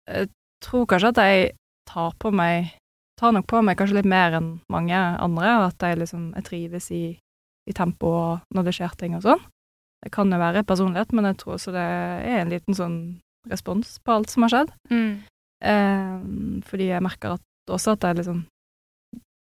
[0.09, 0.28] jeg
[0.64, 1.49] tror kanskje at jeg
[1.89, 2.74] tar på meg
[3.18, 6.45] Tar nok på meg kanskje litt mer enn mange andre, og at jeg liksom jeg
[6.47, 7.16] trives i,
[7.66, 9.41] i tempo og når det skjer ting og sånn.
[10.05, 12.95] Det kan jo være personlighet, men jeg tror også det er en liten sånn
[13.51, 14.70] respons på alt som har skjedd.
[14.95, 15.11] Mm.
[15.66, 18.45] Um, fordi jeg merker at, også at jeg liksom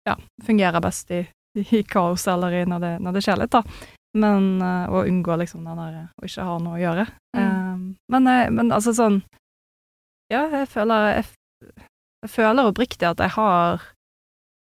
[0.08, 0.16] ja,
[0.48, 1.20] fungerer best i,
[1.58, 3.62] i kaos eller i når det, når det skjer litt, da.
[4.18, 7.04] Men uh, å unngå liksom den der å ikke ha noe å gjøre.
[7.36, 7.44] Mm.
[7.46, 9.20] Um, men, jeg- men altså sånn
[10.30, 11.24] Ja, jeg føler jeg,
[12.24, 13.82] jeg føler oppriktig at jeg har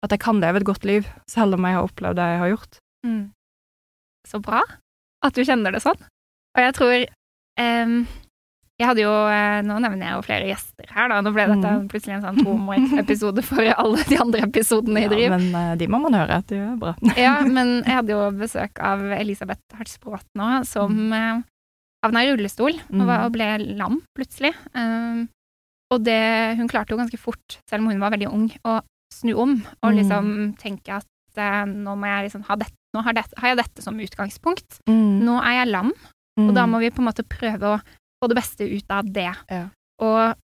[0.04, 2.48] At jeg kan leve et godt liv, selv om jeg har opplevd det jeg har
[2.52, 2.78] gjort.
[3.06, 3.22] Mm.
[4.28, 4.60] Så bra
[5.24, 5.96] at du kjenner det sånn.
[6.54, 6.94] Og jeg tror
[7.58, 7.94] em,
[8.80, 11.20] Jeg hadde jo eh, Nå nevner jeg jo flere gjester her, da.
[11.22, 11.84] Nå ble dette Mm.
[11.92, 15.28] plutselig en sånn tomo-episode for alle de andre episodene i Driv.
[15.28, 16.40] Ja, men uh, de må man høre.
[16.50, 16.94] De er bra.
[17.20, 21.44] Ja, men jeg hadde jo besøk av Elisabeth Hartsbråt nå, som mm.
[22.04, 23.06] havna i rullestol og, Mm.
[23.06, 23.48] var, og ble
[23.78, 24.50] lam plutselig.
[24.74, 25.28] Um,
[25.94, 26.18] og det,
[26.58, 28.80] hun klarte jo ganske fort, selv om hun var veldig ung, å
[29.14, 29.52] snu om
[29.84, 29.98] og Mm.
[30.00, 31.06] liksom tenke at
[31.38, 34.80] eh, nå må jeg liksom ha dette, nå har, det, har jeg dette som utgangspunkt.
[34.90, 35.22] Mm.
[35.22, 35.92] Nå er jeg lam,
[36.42, 37.78] og da må vi på en måte prøve å
[38.24, 39.30] få det beste ut av det.
[39.52, 39.68] Ja.
[40.00, 40.34] Og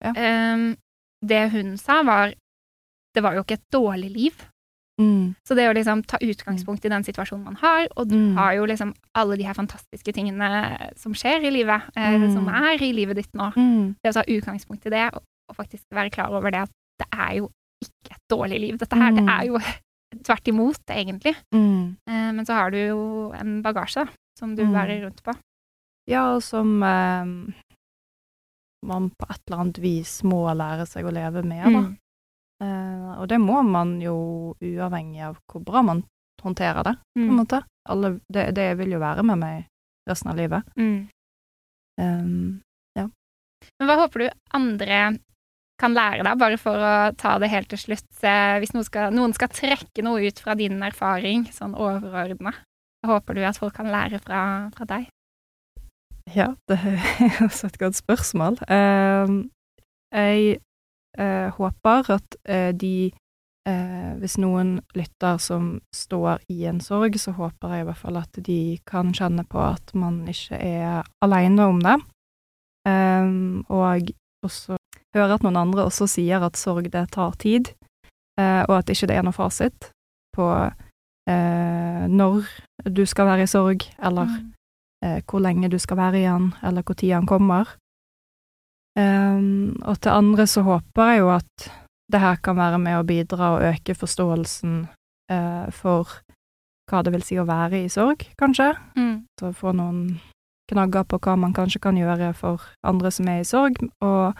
[0.00, 0.14] Ja.
[0.16, 0.76] Um,
[1.20, 2.30] det hun sa, var
[3.14, 4.46] det var jo ikke et dårlig liv.
[5.00, 5.34] mm.
[5.44, 8.34] Så det å liksom ta utgangspunkt i den situasjonen man har, og du Mm.
[8.36, 12.32] har jo liksom alle de her fantastiske tingene som skjer i livet, eh, Mm.
[12.34, 13.52] som er i livet ditt nå.
[13.56, 13.96] Mm.
[14.02, 17.06] Det å ta utgangspunkt i det, og, og faktisk være klar over det at det
[17.12, 17.50] er jo
[17.84, 18.78] ikke et dårlig liv.
[18.78, 19.28] Dette her, det Mm.
[19.40, 19.58] er jo
[20.24, 21.36] tvert imot, egentlig.
[21.54, 21.96] Mm.
[22.08, 24.72] Eh, men så har du jo en bagasje, da, som du Mm.
[24.72, 25.34] bærer rundt på.
[26.10, 27.32] Ja, og som eh,
[28.86, 31.82] man på et eller annet vis må lære seg å leve med, da.
[31.84, 31.96] Mm.
[32.64, 34.16] Eh, og det må man jo
[34.60, 36.02] uavhengig av hvor bra man
[36.42, 37.36] håndterer det, på en Mm.
[37.42, 37.62] måte.
[37.88, 39.66] Alle, det, det vil jo være med meg
[40.08, 40.64] resten av livet.
[40.76, 41.08] Mm.
[42.00, 42.60] Um,
[43.78, 45.18] Men hva håper du andre
[45.80, 48.08] kan lære deg, bare for å ta det helt til slutt?
[48.60, 52.54] Hvis noen skal, noen skal trekke noe ut fra din erfaring, sånn overordna,
[53.04, 55.08] håper du at folk kan lære fra, fra deg?
[56.34, 57.00] Ja, det er
[57.46, 58.58] også et godt spørsmål.
[58.70, 59.50] Um,
[60.12, 60.58] jeg
[61.18, 63.10] eh, håper at eh, de
[63.68, 68.16] eh, Hvis noen lytter som står i en sorg, så håper jeg i hvert fall
[68.16, 71.98] at de kan kjenne på at man ikke er aleine om det.
[72.88, 74.10] Um, og
[74.42, 74.78] også
[75.14, 77.68] høre at noen andre også sier at sorg, det tar tid,
[78.40, 79.90] og at ikke det er noe fasit
[80.32, 80.46] på
[81.28, 82.46] når
[82.88, 84.52] du skal være i sorg, eller Mm.
[85.04, 87.76] Eh, hvor lenge du skal være igjen, eller hvor tid han kommer.
[88.98, 91.66] Um, og til andre så håper jeg jo at
[92.10, 94.80] det her kan være med å bidra og øke forståelsen
[95.30, 96.10] eh, for
[96.90, 98.72] hva det vil si å være i sorg, kanskje.
[98.98, 99.14] Mm.
[99.38, 100.18] Så få noen
[100.70, 104.34] knagger på hva man kanskje kan gjøre for andre som er i sorg, og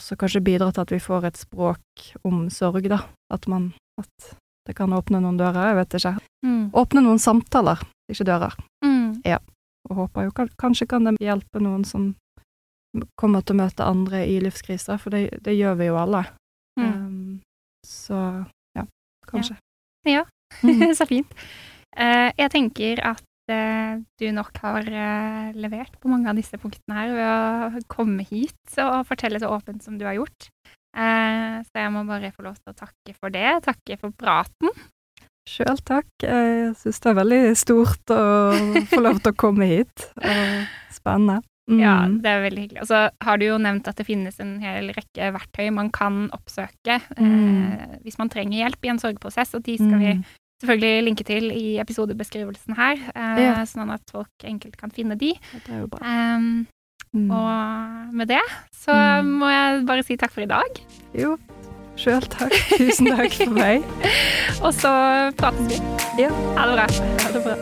[0.00, 3.04] også kanskje bidra til at vi får et språk om sorg, da.
[3.32, 6.12] At man At det kan åpne noen dører, jeg vet ikke.
[6.46, 6.62] Mm.
[6.72, 8.54] Åpne noen samtaler, ikke dører.
[8.80, 9.20] Mm.
[9.88, 12.10] Og håper jo kanskje kan det hjelpe noen som
[13.20, 16.24] kommer til å møte andre i livskriser, for det, det gjør vi jo alle.
[16.80, 16.86] Mm.
[16.90, 17.40] Um,
[17.86, 18.20] så
[18.76, 18.84] ja,
[19.30, 19.56] kanskje.
[20.08, 20.22] Ja.
[20.22, 20.24] ja.
[20.98, 21.30] Så fint.
[21.94, 26.96] Uh, jeg tenker at eh, du nok har eh, levert på mange av disse punktene
[26.96, 27.30] her ved
[27.78, 30.50] å komme hit og fortelle så åpent som du har gjort.
[30.90, 33.60] Så jeg må bare få lov til å takke for det.
[33.62, 34.70] Takke for praten.
[35.50, 36.06] Sjøl takk.
[36.22, 38.20] Jeg syns det er veldig stort å
[38.92, 40.04] få lov til å komme hit.
[40.94, 41.40] Spennende.
[41.70, 41.78] Mm.
[41.82, 42.80] Ja, det er veldig hyggelig.
[42.82, 46.24] Og så har du jo nevnt at det finnes en hel rekke verktøy man kan
[46.34, 48.00] oppsøke eh, Mm.
[48.02, 50.24] hvis man trenger hjelp i en sorgprosess, og de skal vi Mm.
[50.64, 53.54] selvfølgelig linke til i episodebeskrivelsen her, eh, Ja.
[53.70, 55.32] sånn at folk enkelt kan finne de.
[55.64, 56.02] Det er jo bra.
[56.06, 56.66] Um,
[57.12, 57.28] Mm.
[57.34, 58.38] Og med det
[58.72, 59.38] så Mm.
[59.40, 60.68] må jeg bare si takk for i dag.
[61.12, 61.36] Jo,
[61.98, 62.54] sjøl takk.
[62.76, 63.86] Tusen takk for meg.
[64.64, 64.92] Og så
[65.40, 65.82] prates vi.
[66.24, 66.30] Ja.
[66.58, 66.88] Ha det bra.
[67.24, 67.58] Ha det bra.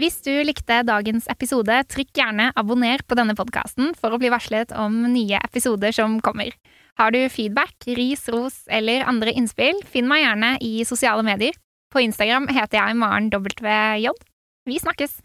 [0.00, 4.72] Hvis du likte dagens episode, trykk gjerne abonner på denne podkasten for å bli varslet
[4.72, 6.54] om nye episoder som kommer.
[6.96, 11.52] Har du feedback, ris, ros eller andre innspill, finn meg gjerne i sosiale medier.
[11.92, 14.14] På Instagram heter jeg Maren WJ.
[14.68, 15.20] Vi snakkes!